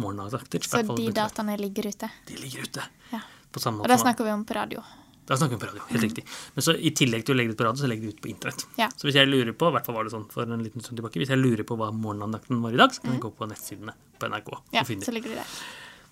morgenandakter. 0.00 0.64
Så 0.66 0.82
de 0.82 1.12
dataene 1.14 1.56
ligger 1.60 1.86
ute. 1.92 2.08
De 2.28 2.40
ligger 2.40 2.66
ute. 2.66 2.88
Ja. 3.12 3.20
På 3.52 3.60
samme 3.60 3.82
Og 3.82 3.86
måte 3.86 3.94
da 3.94 4.00
snakker 4.00 4.26
vi 4.26 4.32
om 4.32 4.44
på 4.48 4.56
radio. 4.56 4.82
Da 5.28 5.36
snakker 5.38 5.54
vi 5.56 5.60
på 5.60 5.68
radio. 5.70 5.82
Helt 5.90 6.02
riktig. 6.02 6.24
Men 6.54 6.64
så 6.66 6.74
i 6.74 6.90
tillegg 6.98 7.26
til 7.26 7.36
å 7.36 7.38
legge 7.38 7.52
det 7.52 7.56
ut 7.56 7.60
på 7.60 7.66
radio, 7.68 7.82
så 7.84 7.90
legger 7.90 8.08
det 8.08 8.16
ut 8.16 8.22
på 8.24 8.30
internett. 8.32 8.64
Ja. 8.80 8.88
Så 8.96 9.06
hvis 9.06 9.18
jeg 9.20 9.28
lurer 9.30 9.52
på, 9.54 9.68
i 9.70 9.76
hvert 9.76 9.86
fall 9.86 9.98
var 9.98 10.08
det 10.08 10.14
sånn 10.14 10.26
for 10.32 10.48
en 10.48 10.64
liten 10.64 10.82
stund 10.82 10.98
tilbake, 10.98 11.20
hvis 11.22 11.30
jeg 11.30 11.38
lurer 11.40 11.62
på 11.68 11.76
hva 11.78 11.92
morgenandakten 11.94 12.62
var 12.64 12.74
i 12.74 12.80
dag, 12.80 12.94
så 12.96 13.04
kan 13.04 13.14
jeg 13.14 13.22
gå 13.22 13.30
på 13.38 13.48
nettsidene 13.52 13.94
på 14.18 14.32
NRK. 14.32 14.50
Ja, 14.74 14.82
og 14.82 14.88
finne 14.88 15.06
så 15.06 15.12
det. 15.12 15.18
ligger 15.20 15.36
de 15.36 15.42
der. 15.42 15.52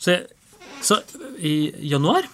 Så, 0.01 0.17
så 0.87 1.01
i 1.43 1.55
januar 1.91 2.29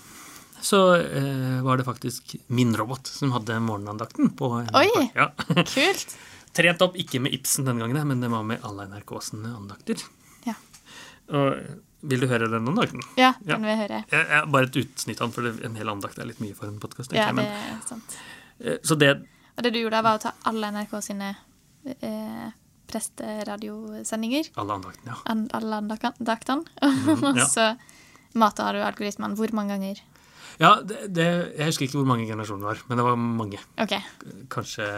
så 0.62 0.80
eh, 0.96 1.60
var 1.62 1.76
det 1.80 1.84
faktisk 1.86 2.36
min 2.48 2.74
robot 2.76 3.06
som 3.06 3.32
hadde 3.34 3.58
morgenandakten 3.60 4.30
på 4.38 4.48
NRK. 4.64 4.76
Oi! 4.80 5.10
Ja. 5.14 5.30
Kult. 5.74 6.16
Trent 6.56 6.80
opp, 6.82 6.94
ikke 6.96 7.20
med 7.20 7.34
Ibsen 7.36 7.66
denne 7.68 7.82
gangen, 7.84 8.06
men 8.08 8.20
det 8.24 8.30
var 8.32 8.42
med 8.46 8.62
alle 8.64 8.86
NRKs 8.88 9.32
andakter. 9.36 10.00
Ja. 10.48 10.54
Og 11.36 11.56
vil 12.06 12.20
du 12.22 12.26
høre 12.30 12.48
den 12.48 12.68
andakten? 12.70 13.02
Ja, 13.18 13.34
Ja. 13.44 13.56
den 13.56 13.62
vil 13.66 13.72
jeg 13.74 13.80
høre. 13.82 13.98
Jeg, 14.12 14.26
jeg, 14.30 14.50
bare 14.54 14.68
et 14.70 14.76
utsnitt 14.80 15.20
av 15.20 15.28
den, 15.28 15.34
for 15.36 15.66
en 15.68 15.76
hel 15.76 15.88
andakt 15.92 16.18
er 16.22 16.28
litt 16.30 16.40
mye 16.40 16.54
for 16.56 16.70
en 16.70 16.78
podkast. 16.80 17.12
Ja, 17.16 17.28
det 17.36 17.44
er 17.50 17.80
sant. 17.88 18.16
eh, 18.60 18.78
så 18.82 18.96
det 18.96 19.10
Og 19.56 19.62
det 19.64 19.72
du 19.74 19.80
gjorde, 19.82 20.02
var 20.04 20.16
å 20.18 20.22
ta 20.22 20.32
alle 20.48 20.68
NRK 20.72 20.96
sine 21.02 21.34
eh, 22.00 22.48
presteradiosendinger, 22.86 24.50
Alle 24.56 24.74
andaktene, 24.78 25.12
ja. 25.12 25.16
an- 25.32 25.48
alle 25.52 25.76
andaktene, 25.82 26.64
Mm, 26.82 27.36
ja. 27.36 27.44
og 27.44 27.48
så 27.50 27.66
mata 28.38 28.72
du 28.72 28.80
algoritmen 28.84 29.34
hvor 29.36 29.52
mange 29.56 29.74
ganger? 29.76 30.00
Ja, 30.60 30.74
det, 30.82 31.12
det, 31.12 31.26
Jeg 31.58 31.66
husker 31.70 31.84
ikke 31.86 31.98
hvor 32.00 32.08
mange 32.08 32.26
generasjoner 32.28 32.62
det 32.64 32.68
var, 32.72 32.82
men 32.88 33.00
det 33.00 33.04
var 33.06 33.16
mange. 33.20 33.58
Okay. 33.82 34.00
Kanskje 34.52 34.90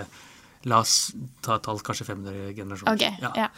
La 0.69 0.81
oss 0.83 1.13
ta 1.43 1.55
et 1.59 1.63
tall, 1.63 1.79
kanskje 1.87 2.05
500 2.09 2.53
generasjoner. 2.57 2.95
ok, 2.99 3.23
ja. 3.23 3.31
ja. 3.47 3.49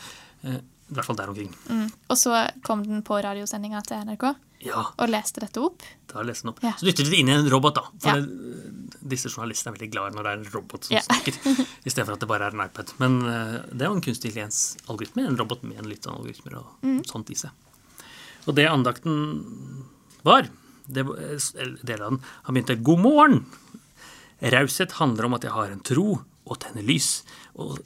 I 0.50 0.92
hvert 0.96 1.06
fall 1.06 1.16
der 1.16 1.30
omkring. 1.32 1.48
Mm. 1.70 1.86
Og 2.12 2.18
så 2.18 2.34
kom 2.66 2.82
den 2.84 3.00
på 3.06 3.16
radiosendinga 3.24 3.80
til 3.86 4.02
NRK 4.04 4.24
Ja, 4.66 4.82
og 4.98 5.08
leste 5.08 5.40
dette 5.40 5.62
opp. 5.64 5.80
da 6.12 6.20
leste 6.26 6.44
den 6.44 6.50
opp. 6.52 6.60
Ja. 6.66 6.72
Så 6.76 6.84
dytter 6.88 7.06
de 7.08 7.14
det 7.14 7.20
inn 7.22 7.30
i 7.32 7.36
en 7.38 7.48
robot, 7.52 7.78
da. 7.78 7.84
For 8.04 8.20
det, 8.20 9.00
disse 9.14 9.30
journalistene 9.32 9.72
er 9.72 9.78
veldig 9.78 9.90
glad 9.94 10.16
når 10.18 10.26
det 10.28 10.32
er 10.34 10.40
en 10.42 10.50
robot 10.52 10.84
som 10.90 11.00
snakker, 11.06 11.38
i 11.88 11.90
stedet 11.92 12.04
for 12.08 12.16
at 12.18 12.20
det 12.24 12.28
bare 12.28 12.50
er 12.50 12.56
en 12.58 12.64
iPad. 12.66 12.92
Men 13.00 13.16
uh, 13.24 13.56
det 13.72 13.80
er 13.80 13.88
jo 13.88 13.96
en 13.96 14.04
kunstig 14.04 14.28
intelligens-algoritme, 14.32 15.24
en 15.30 15.38
robot 15.40 15.64
med 15.64 15.80
en 15.80 15.88
litt 15.88 16.04
sånn 16.04 16.18
algoritmer 16.20 16.58
og 16.60 16.84
Mm. 16.84 17.00
sånt 17.08 17.30
i 17.32 17.38
seg. 17.38 17.50
Og 18.44 18.56
det 18.60 18.68
andakten 18.68 19.16
var, 20.26 20.50
deler 20.94 22.04
av 22.04 22.10
den, 22.10 22.20
han 22.44 22.56
begynte 22.56 22.78
'God 22.80 23.04
morgen'. 23.04 23.44
Raushet 24.40 24.96
handler 25.00 25.28
om 25.28 25.36
at 25.36 25.44
jeg 25.44 25.52
har 25.52 25.70
en 25.70 25.84
tro 25.84 26.20
og 26.20 26.60
tenner 26.62 26.86
lys, 26.86 27.22
og 27.54 27.80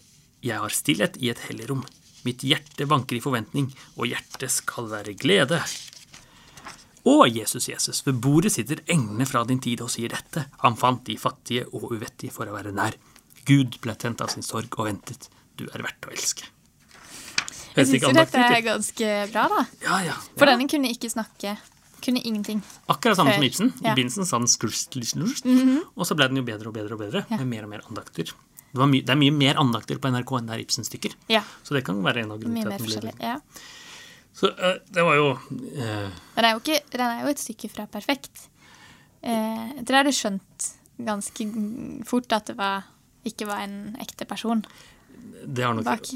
jeg 0.44 0.60
har 0.60 0.70
stillhet 0.70 1.18
i 1.18 1.30
et 1.32 1.42
hellig 1.48 1.70
rom. 1.70 1.82
Mitt 2.24 2.44
hjerte 2.46 2.86
vanker 2.88 3.18
i 3.18 3.24
forventning, 3.24 3.72
og 3.98 4.08
hjertet 4.08 4.52
skal 4.52 4.88
være 4.88 5.16
glede. 5.18 5.60
Å, 7.04 7.14
Jesus, 7.28 7.68
Jesus, 7.68 8.00
ved 8.06 8.20
bordet 8.24 8.54
sitter 8.54 8.80
englene 8.88 9.26
fra 9.28 9.42
din 9.44 9.60
tid 9.60 9.82
og 9.84 9.90
sier 9.92 10.14
dette. 10.14 10.46
Han 10.62 10.78
fant 10.80 11.02
de 11.04 11.18
fattige 11.20 11.66
og 11.74 11.90
uvettige 11.92 12.32
for 12.32 12.48
å 12.48 12.54
være 12.56 12.72
nær. 12.72 12.96
Gud 13.44 13.76
ble 13.84 13.92
tent 14.00 14.24
av 14.24 14.32
sin 14.32 14.46
sorg 14.46 14.72
og 14.78 14.88
ventet. 14.88 15.28
Du 15.58 15.66
er 15.68 15.84
verdt 15.84 16.08
å 16.08 16.14
elske. 16.14 16.48
Jeg 17.74 17.90
syns 17.90 18.06
jo 18.06 18.14
dette 18.14 18.40
er 18.40 18.60
ganske 18.64 19.12
bra, 19.34 19.44
da. 19.50 19.62
Ja, 19.82 20.00
ja. 20.06 20.16
For 20.38 20.48
denne 20.48 20.68
kunne 20.70 20.92
ikke 20.94 21.10
snakke. 21.12 21.58
Kunne 22.04 22.20
ingenting. 22.20 22.60
Akkurat 22.92 23.16
samme 23.16 23.32
som 23.32 23.40
Før. 23.40 23.48
Ibsen. 23.48 23.70
I 23.80 23.92
begynnelsen 23.92 24.28
sa 24.28 24.40
den 24.42 24.50
skrust, 24.50 24.98
og 25.94 26.04
så 26.08 26.16
ble 26.18 26.28
den 26.28 26.42
jo 26.42 26.44
bedre 26.46 26.68
og 26.68 26.76
bedre 26.76 26.98
og 26.98 27.00
bedre, 27.00 27.24
med 27.32 27.46
mer 27.48 27.64
og 27.64 27.72
mer 27.72 27.86
andakter. 27.88 28.34
Det, 28.74 28.86
det 29.06 29.12
er 29.14 29.18
mye 29.20 29.32
mer 29.34 29.60
andakter 29.62 30.00
på 30.02 30.10
NRK 30.10 30.32
enn 30.38 30.48
det 30.50 30.56
er 30.56 30.62
Ibsen-stykker. 30.64 31.16
Ja. 31.30 31.44
Så 31.62 31.76
det 31.76 31.84
kan 31.86 32.00
være 32.04 32.24
en 32.24 32.34
av 32.34 32.40
grunnene 32.42 32.64
til 32.64 32.74
at 32.74 32.82
den 32.82 32.90
ble 32.90 33.02
det. 33.06 33.14
Ja. 33.22 33.36
Så 34.34 34.50
uh, 34.50 34.80
det 34.90 35.04
var 35.06 35.14
jo 35.14 35.28
uh, 35.38 36.08
Den 36.34 36.48
er 36.48 36.56
jo, 36.56 36.62
ikke, 36.62 36.80
den 36.90 37.04
er 37.06 37.20
jo 37.22 37.30
et 37.30 37.42
stykke 37.42 37.70
fra 37.70 37.86
perfekt. 37.90 38.48
Uh, 39.22 39.30
dere 39.78 39.84
tror 39.86 40.00
hadde 40.02 40.16
skjønt 40.16 40.72
ganske 41.06 41.46
fort 42.08 42.34
at 42.34 42.50
det 42.50 42.58
var, 42.58 42.90
ikke 43.26 43.46
var 43.48 43.62
en 43.64 43.94
ekte 44.02 44.26
person 44.28 44.64
Det 45.46 45.62
har 45.66 45.74
nok 45.76 45.84
bak. 45.84 46.06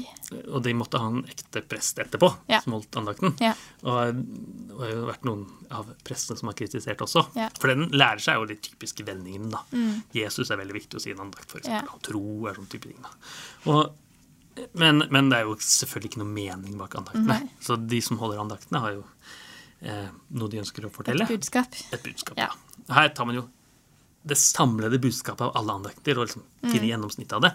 Og 0.49 0.63
de 0.65 0.71
måtte 0.73 0.97
ha 0.97 1.07
en 1.11 1.19
ekte 1.29 1.61
prest 1.69 1.99
etterpå, 2.01 2.31
Ja. 2.49 2.59
som 2.63 2.73
holdt 2.73 2.97
andakten. 2.97 3.35
Ja. 3.39 3.51
Og 3.83 4.15
det 4.15 4.79
har 4.79 4.89
jo 4.89 5.05
vært 5.05 5.25
noen 5.27 5.43
av 5.71 5.91
prestene 6.03 6.37
som 6.39 6.47
har 6.49 6.55
kritisert 6.57 6.97
også. 7.05 7.27
Ja. 7.37 7.49
Mm. 7.51 7.59
For 7.61 7.67
den 7.73 7.83
lærer 7.93 8.19
seg 8.25 8.39
jo 8.39 8.45
de 8.49 8.55
typiske 8.55 9.05
vendingene, 9.05 9.51
da. 9.51 9.61
Jesus 10.17 10.49
er 10.49 10.57
veldig 10.57 10.73
viktig 10.79 10.97
å 10.97 11.01
si 11.03 11.11
i 11.11 11.13
en 11.13 11.19
andakt, 11.27 11.45
for 11.51 11.59
eksempel. 11.61 11.85
Ja. 11.85 11.93
Og 11.93 12.01
tro 12.01 12.23
er 12.49 12.57
sånn 12.57 12.69
type 12.73 12.89
ting, 12.89 12.97
da. 13.05 13.11
Og, 13.69 13.93
men, 14.73 15.03
men 15.11 15.29
det 15.29 15.37
er 15.37 15.43
jo 15.45 15.53
selvfølgelig 15.61 16.09
ikke 16.11 16.23
noe 16.23 16.33
mening 16.33 16.77
bak 16.81 16.97
andaktene. 16.99 17.27
Nei. 17.27 17.51
Så 17.61 17.77
de 17.77 18.01
som 18.01 18.17
holder 18.17 18.41
andaktene, 18.41 18.81
har 18.81 18.97
jo 18.97 19.05
eh, 19.81 20.09
noe 20.35 20.49
de 20.49 20.57
ønsker 20.63 20.89
å 20.89 20.91
fortelle. 20.91 21.23
Et 21.29 21.35
budskap. 21.37 21.77
Et 21.93 22.01
budskap, 22.03 22.37
Ja. 22.41 22.49
Her 22.89 23.09
tar 23.13 23.25
man 23.29 23.35
jo 23.37 23.45
det 24.25 24.35
samlede 24.41 24.97
budskapet 24.99 25.45
av 25.45 25.53
alle 25.55 25.77
andakter 25.77 26.17
og 26.17 26.25
liksom 26.27 26.41
Mm. 26.59 26.71
finner 26.73 26.87
gjennomsnittet 26.89 27.33
av 27.37 27.41
det. 27.45 27.53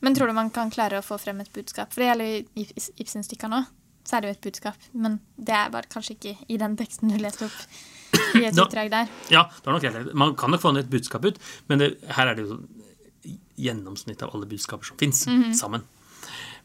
Men 0.00 0.14
tror 0.14 0.26
du 0.30 0.32
man 0.36 0.50
kan 0.54 0.70
klare 0.70 0.98
å 1.00 1.04
få 1.04 1.18
frem 1.20 1.40
et 1.40 1.52
budskap? 1.52 1.92
For 1.92 2.00
det 2.02 2.08
gjelder 2.10 2.26
jo 2.30 2.38
i 2.62 2.64
Ibs- 2.64 2.90
Ibsen-stykkene 3.02 3.58
òg. 3.62 3.66
Så 4.08 4.16
er 4.16 4.20
det 4.24 4.28
jo 4.30 4.36
et 4.38 4.44
budskap. 4.46 4.76
Men 4.94 5.18
det 5.36 5.52
er 5.54 5.70
bare 5.74 5.88
kanskje 5.92 6.14
ikke 6.16 6.36
i 6.48 6.56
den 6.56 6.76
teksten 6.80 7.10
du 7.12 7.18
leste 7.20 7.44
opp 7.44 8.38
i 8.38 8.44
et 8.48 8.56
utdrag 8.56 8.88
der. 8.94 9.08
Ja, 9.28 9.42
det 9.50 9.66
er 9.68 9.72
nok 9.74 9.82
helt 9.84 9.98
rett. 9.98 10.14
Man 10.14 10.34
kan 10.38 10.50
nok 10.54 10.62
få 10.62 10.72
et 10.78 10.88
budskap 10.88 11.24
ut, 11.28 11.36
men 11.68 11.78
det, 11.82 11.90
her 12.16 12.30
er 12.30 12.34
det 12.38 12.46
jo 12.46 12.60
gjennomsnitt 13.58 14.22
av 14.22 14.30
alle 14.34 14.46
budskaper 14.48 14.84
som 14.86 14.96
fins, 14.96 15.26
Mhm. 15.26 15.52
sammen. 15.54 15.82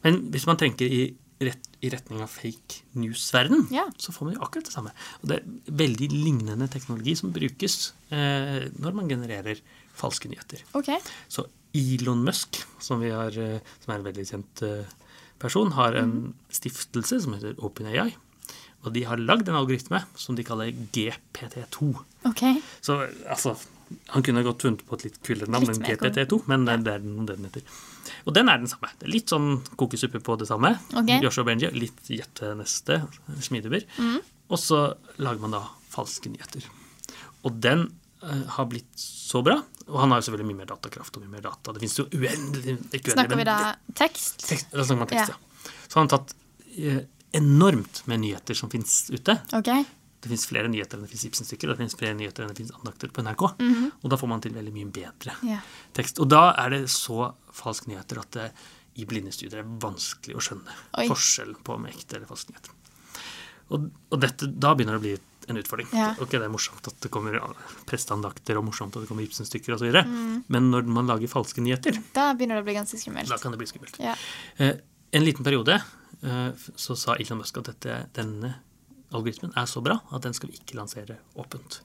Men 0.04 0.30
hvis 0.30 0.46
man 0.46 0.56
tenker 0.56 0.86
i, 0.86 1.14
rett, 1.40 1.66
i 1.82 1.90
retning 1.90 2.22
av 2.22 2.28
fake 2.30 2.82
news-verden, 2.94 3.66
Ja. 3.70 3.84
så 3.98 4.12
får 4.12 4.24
man 4.26 4.34
jo 4.34 4.40
akkurat 4.40 4.64
det 4.64 4.72
samme. 4.72 4.92
Og 5.22 5.28
det 5.28 5.36
er 5.40 5.72
veldig 5.72 6.08
lignende 6.12 6.68
teknologi 6.70 7.14
som 7.16 7.32
brukes 7.32 7.92
eh, 8.10 8.68
når 8.78 8.94
man 8.94 9.08
genererer 9.08 9.60
falske 9.94 10.28
nyheter. 10.30 10.62
OK. 10.74 10.88
Så 11.28 11.46
Elon 11.74 12.22
Musk, 12.24 12.60
som, 12.78 13.00
vi 13.02 13.10
har, 13.10 13.34
eh, 13.38 13.60
som 13.82 13.92
er 13.94 13.98
en 14.00 14.06
veldig 14.06 14.26
kjent 14.28 14.62
eh, 14.66 14.84
person, 15.42 15.72
har 15.74 15.96
en 15.98 16.34
stiftelse 16.54 17.20
som 17.24 17.34
heter 17.36 17.56
OpenAI. 17.58 18.12
Og 18.84 18.92
de 18.92 19.02
har 19.08 19.16
lagd 19.20 19.48
en 19.48 19.56
algoritme 19.56 20.02
som 20.20 20.36
de 20.36 20.44
kaller 20.44 20.70
GPT2. 20.94 21.94
Okay. 22.30 22.60
Så 22.84 23.00
altså 23.26 23.56
Han 24.10 24.22
kunne 24.24 24.42
godt 24.42 24.62
funnet 24.64 24.80
på 24.88 24.96
et 24.96 25.02
litt 25.04 25.18
kulere 25.22 25.46
navn 25.52 25.68
enn 25.68 25.82
GPT2, 25.84 26.38
men 26.48 26.64
det 26.64 26.72
er- 26.72 26.82
det 26.84 26.92
er 26.94 26.98
den 27.04 27.26
den 27.26 27.44
heter. 27.44 27.62
Og 28.26 28.32
den 28.34 28.48
er 28.48 28.56
den 28.58 28.66
samme. 28.66 28.88
Det 28.98 29.06
er 29.06 29.12
litt 29.12 29.26
sånn 29.28 29.60
kokesuppe 29.76 30.20
på 30.24 30.38
det 30.38 30.48
samme. 30.48 30.78
Okay. 30.96 31.20
Joshua 31.20 31.44
Benji, 31.44 31.68
litt 31.70 32.00
gjetteneste, 32.08 33.06
Smidebyr. 33.40 33.84
Mm. 33.98 34.20
Og 34.50 34.58
så 34.58 34.96
lager 35.18 35.40
man 35.40 35.50
da 35.52 35.60
falske 35.90 36.32
nyheter. 36.32 36.64
Og 37.44 37.60
den 37.60 37.92
har 38.56 38.68
blitt 38.70 38.92
så 39.00 39.42
bra. 39.44 39.58
Og 39.86 39.98
han 40.00 40.12
har 40.12 40.20
jo 40.20 40.28
selvfølgelig 40.28 40.50
mye 40.50 40.60
mer 40.62 40.70
datakraft 40.70 41.18
og 41.18 41.24
mye 41.24 41.34
mer 41.36 41.44
data. 41.44 41.74
Det 41.74 41.82
finnes 41.82 41.98
jo 41.98 42.06
uendelig 42.08 42.76
Snakker 43.12 43.40
vi 43.40 43.48
da 43.48 43.58
tekst? 43.96 44.46
Tekst, 44.46 44.70
da 44.72 44.86
snakker 44.86 45.02
man 45.02 45.10
tekst, 45.12 45.34
Ja. 45.34 45.36
ja. 45.36 45.80
Så 45.88 46.00
han 46.00 46.08
har 46.08 46.18
tatt 46.18 46.34
eh, 46.76 47.02
enormt 47.36 48.02
med 48.10 48.22
nyheter 48.24 48.56
som 48.56 48.70
finnes 48.72 49.10
ute. 49.12 49.36
OK. 49.52 49.70
Det 50.24 50.30
fins 50.32 50.46
flere 50.48 50.70
nyheter 50.72 50.96
enn 50.96 51.04
det 51.04 51.10
fins 51.12 51.26
Ibsen-stykker, 51.28 51.68
det 51.68 51.82
fins 51.82 51.96
flere 52.00 52.16
nyheter 52.16 52.44
enn 52.44 52.52
det 52.54 52.62
fins 52.62 52.72
andakter 52.78 53.12
på 53.12 53.24
NRK. 53.26 53.42
Og 54.00 54.06
da 54.08 54.18
får 54.20 54.30
man 54.30 54.44
til 54.44 54.54
veldig 54.56 54.72
mye 54.72 54.88
bedre 54.94 55.34
yeah. 55.44 55.66
tekst. 55.96 56.20
Og 56.22 56.30
da 56.32 56.46
er 56.62 56.72
det 56.72 56.86
så 56.92 57.28
falske 57.52 57.92
nyheter 57.92 58.22
at 58.22 58.38
det 58.38 58.46
i 58.94 59.04
blindestudier 59.10 59.60
er 59.60 59.76
vanskelig 59.82 60.38
å 60.38 60.42
skjønne 60.46 60.78
Oi. 61.00 61.08
forskjellen 61.10 61.58
på 61.66 61.76
om 61.76 61.86
ekte 61.90 62.16
eller 62.16 62.30
falsk 62.30 62.52
nyheter. 62.52 62.80
Og, 63.74 63.88
og 64.12 64.20
dette, 64.20 64.48
da 64.48 64.72
begynner 64.76 64.96
det 64.96 65.02
å 65.02 65.04
bli 65.04 65.14
en 65.52 65.58
utfordring. 65.60 65.88
Ja. 65.92 66.14
Ok, 66.20 66.30
Det 66.30 66.42
er 66.42 66.48
morsomt 66.52 66.86
at 66.88 67.00
det 67.00 67.10
kommer 67.10 67.36
presteandakter 67.86 68.56
og 68.58 68.64
morsomt 68.68 68.96
at 68.96 69.02
det 69.04 69.08
kommer 69.10 69.26
Ibsen-stykker 69.26 69.74
osv., 69.76 69.90
mm. 69.92 70.44
men 70.48 70.70
når 70.70 70.88
man 70.88 71.06
lager 71.10 71.28
falske 71.28 71.60
nyheter, 71.64 71.98
Da 72.14 72.32
begynner 72.34 72.56
det 72.60 72.64
å 72.64 72.68
bli 72.70 72.74
ganske 72.78 72.98
skummelt. 73.00 73.28
da 73.28 73.38
kan 73.38 73.52
det 73.52 73.58
bli 73.58 73.66
skummelt. 73.70 73.98
Ja. 74.02 74.14
Eh, 74.58 74.76
en 75.12 75.24
liten 75.24 75.44
periode 75.46 75.80
eh, 76.22 76.50
så 76.76 76.96
sa 76.96 77.14
Elon 77.16 77.38
Musk 77.42 77.58
at 77.58 77.64
dette, 77.72 78.00
denne 78.16 78.54
algoritmen 79.14 79.52
er 79.56 79.66
så 79.70 79.80
bra 79.84 80.00
at 80.10 80.22
den 80.26 80.34
skal 80.34 80.50
vi 80.50 80.58
ikke 80.58 80.74
lansere 80.78 81.18
åpent. 81.38 81.80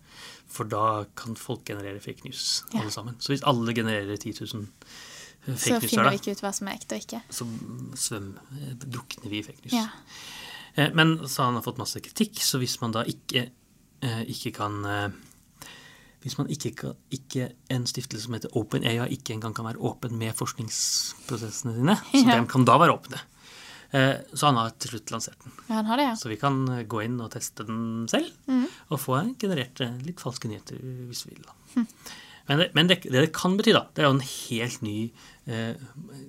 For 0.50 0.66
da 0.66 1.06
kan 1.16 1.36
folk 1.38 1.64
generere 1.66 2.00
fake 2.02 2.26
news, 2.26 2.64
Ja. 2.74 2.82
alle 2.82 2.92
sammen. 2.92 3.16
Så 3.22 3.34
hvis 3.36 3.44
alle 3.46 3.74
genererer 3.78 4.18
10 4.18 4.34
000 4.42 4.66
fake 5.46 5.58
Så 5.60 5.78
news 5.78 5.90
finner 5.92 6.10
vi 6.10 6.18
ikke 6.18 6.32
ut 6.36 6.42
hva 6.42 6.52
som 6.54 6.68
er 6.68 6.74
ekte 6.80 6.98
og 6.98 7.02
ikke. 7.06 7.22
så 7.30 7.46
svøm, 7.96 8.32
eh, 8.58 8.74
drukner 8.82 9.30
vi 9.30 9.40
i 9.40 9.44
fake 9.46 9.62
news. 9.66 9.74
Ja. 9.74 9.88
Eh, 10.76 10.90
Men 10.94 11.18
så 11.28 11.44
han 11.48 11.56
har 11.58 11.64
fått 11.66 11.78
masse 11.82 12.00
kritikk, 12.02 12.40
så 12.44 12.60
hvis 12.62 12.78
man 12.82 12.92
da 12.96 13.04
ikke, 13.04 13.50
eh, 14.02 14.22
ikke 14.28 14.52
kan 14.56 14.86
eh, 14.86 15.10
Hvis 16.22 16.38
man 16.38 16.48
ikke, 16.52 16.74
kan, 16.76 16.96
ikke 17.16 17.46
en 17.72 17.86
stiftelse 17.88 18.26
som 18.26 18.34
heter 18.36 18.52
OpenAI 18.60 19.08
ikke 19.16 19.32
engang 19.38 19.54
kan 19.56 19.66
være 19.66 19.80
åpen 19.80 20.18
med 20.20 20.36
forskningsprosessene 20.36 21.76
sine, 21.78 21.96
så 22.12 22.26
Ja. 22.28 22.42
de 22.42 22.48
kan 22.52 22.66
da 22.68 22.76
være 22.78 22.92
åpne. 22.98 23.22
Så 24.36 24.46
han 24.46 24.58
har 24.60 24.70
til 24.78 24.92
slutt 24.92 25.10
lansert 25.10 25.40
den. 25.42 25.52
ja, 25.70 25.76
han 25.80 25.86
har 25.88 25.98
det, 25.98 26.04
ja. 26.10 26.16
Så 26.20 26.28
vi 26.30 26.36
kan 26.38 26.60
gå 26.86 27.00
inn 27.06 27.16
og 27.24 27.32
teste 27.34 27.64
den 27.66 28.06
selv, 28.12 28.28
og 28.92 29.00
få 29.02 29.16
generert 29.40 29.80
litt 30.06 30.20
falske 30.22 30.46
nyheter 30.52 30.78
hvis 31.08 31.24
vi 31.26 31.38
vil. 31.38 31.48
da. 31.48 31.86
Men, 32.50 32.60
det, 32.60 32.68
men 32.76 32.88
det, 32.92 33.00
det 33.08 33.24
det 33.24 33.32
kan 33.34 33.56
bety, 33.58 33.72
da, 33.74 33.88
det 33.96 34.04
er 34.04 34.10
jo 34.12 34.18
en 34.20 34.28
helt 34.28 34.82
ny 34.86 34.98
eh, 35.48 35.74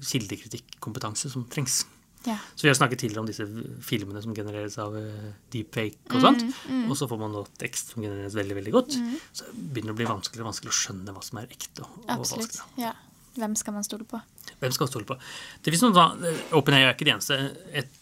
kildekritikkompetanse 0.07 1.31
som 1.33 1.44
trengs. 1.53 1.83
Ja. 2.26 2.37
Så 2.54 2.66
vi 2.66 2.68
har 2.68 2.76
snakket 2.76 3.00
tidligere 3.00 3.22
om 3.22 3.28
disse 3.30 3.46
filmene 3.87 4.20
som 4.20 4.35
genereres 4.37 4.74
av 4.83 4.96
eh, 4.98 5.30
deepfake 5.54 6.11
Mm, 6.11 6.16
og 6.18 6.24
sånt. 6.24 6.42
Og 6.90 6.96
så 6.98 7.06
får 7.09 7.20
man 7.22 7.33
nå 7.33 7.44
tekst 7.61 7.94
som 7.94 8.02
genereres 8.04 8.35
veldig 8.37 8.56
veldig 8.59 8.72
godt. 8.74 8.96
Så 9.33 9.46
det 9.48 9.62
begynner 9.76 9.94
å 9.94 10.00
bli 10.00 10.09
vanskeligere 10.11 10.44
og 10.44 10.50
vanskeligere 10.50 10.76
å 10.76 10.80
skjønne 10.80 11.14
hva 11.16 11.22
som 11.24 11.40
er 11.40 11.48
ekte. 11.54 11.87
og, 11.87 12.02
og 12.04 12.12
Absolutt. 12.18 12.59
Ja. 12.80 12.92
Hvem 13.38 13.54
skal 13.56 13.76
man 13.76 13.87
stole 13.87 14.04
på? 14.11 14.20
Hvem 14.61 14.72
skal 14.74 14.85
man 14.85 14.90
stole 14.92 15.06
på? 15.09 15.16
Det 15.62 15.72
finnes 15.72 15.87
noen 15.87 15.96
da, 15.96 16.35
OpenAI 16.59 16.83
er 16.83 16.92
ikke 16.96 17.06
det 17.09 17.14
eneste. 17.14 17.38
Et 17.72 17.96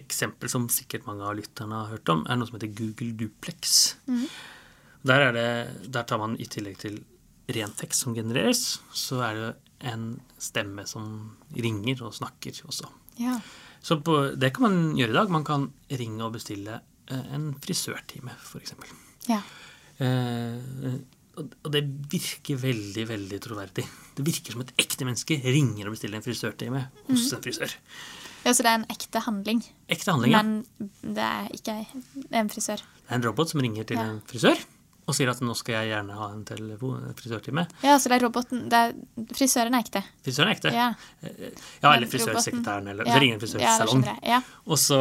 eksempel 0.00 0.50
som 0.50 0.68
sikkert 0.72 1.06
mange 1.06 1.26
av 1.26 1.36
lytterne 1.38 1.82
har 1.84 1.92
hørt 1.94 2.08
om, 2.12 2.24
er 2.26 2.38
noe 2.40 2.48
som 2.48 2.56
heter 2.58 2.72
Google 2.78 3.12
Duplex. 3.20 3.96
Der, 5.06 5.26
er 5.28 5.32
det, 5.36 5.48
der 5.92 6.06
tar 6.08 6.18
man 6.22 6.34
i 6.40 6.46
tillegg 6.50 6.78
til 6.82 7.00
ren 7.50 7.72
tekst 7.78 8.04
som 8.04 8.14
genereres, 8.14 8.80
så 8.94 9.20
er 9.26 9.38
det 9.38 9.50
en 9.90 10.08
stemme 10.38 10.84
som 10.86 11.36
ringer 11.56 12.02
og 12.06 12.14
snakker 12.14 12.54
også. 12.68 12.88
Ja. 13.20 13.36
Så 13.84 13.96
på, 14.04 14.16
det 14.36 14.50
kan 14.56 14.66
man 14.66 14.78
gjøre 14.98 15.12
i 15.14 15.16
dag. 15.16 15.30
Man 15.32 15.44
kan 15.46 15.68
ringe 16.00 16.24
og 16.26 16.34
bestille 16.36 16.80
eh, 17.08 17.26
en 17.36 17.50
frisørtime, 17.64 18.34
f.eks. 18.44 18.74
ja. 19.30 19.40
Eh, 20.00 20.98
og 21.40 21.70
det 21.72 21.80
virker 22.12 22.58
veldig, 22.60 23.04
veldig 23.08 23.38
troverdig. 23.40 23.84
Det 24.16 24.24
virker 24.26 24.52
som 24.56 24.64
et 24.64 24.72
ekte 24.82 25.06
menneske 25.08 25.38
ringer 25.44 25.88
og 25.88 25.94
bestiller 25.94 26.18
en 26.20 26.24
frisørtime 26.26 26.82
hos 27.06 27.28
en 27.32 27.44
frisør. 27.44 27.72
ja. 28.44 28.52
Så 28.52 28.64
det 28.64 28.70
er 28.72 28.78
en 28.80 28.86
ekte 28.92 29.20
handling, 29.24 29.62
Ekte 29.92 30.12
handling, 30.12 30.32
ja. 30.34 30.42
men 30.42 31.14
det 31.16 31.24
er 31.24 31.48
ikke 31.56 31.74
en 32.40 32.48
frisør. 32.52 32.82
Det 32.82 33.08
er 33.12 33.18
en 33.20 33.24
robot 33.28 33.52
som 33.52 33.60
ringer 33.64 33.84
til 33.88 33.96
Ja. 34.00 34.06
en 34.10 34.20
frisør 34.28 34.60
og 35.10 35.16
sier 35.18 35.30
at 35.32 35.40
nå 35.44 35.54
skal 35.58 35.74
jeg 35.80 35.90
gjerne 35.90 36.14
ha 36.18 36.28
en 36.32 36.44
telefon, 36.48 37.02
frisørtime. 37.18 37.66
Ja, 37.84 37.96
så 37.98 38.08
det 38.12 38.16
er 38.20 38.24
roboten 38.28 38.62
det 38.70 38.78
er, 38.86 38.94
Frisøren 39.34 39.74
er 39.76 39.82
ekte. 39.84 40.02
Frisøren 40.24 40.52
er 40.52 40.56
ekte. 40.56 40.72
Ja. 40.74 40.86
Ja, 41.82 41.92
eller 41.96 42.06
frisørsekretæren, 42.10 42.88
eller 42.94 43.04
Ja. 43.10 43.14
Så 43.16 43.20
ringer 43.24 43.36
en 43.36 43.40
Ja, 43.40 43.76
frisørsalong. 43.76 44.04
Ja. 44.30 44.40
og, 44.66 44.78
så, 44.78 45.00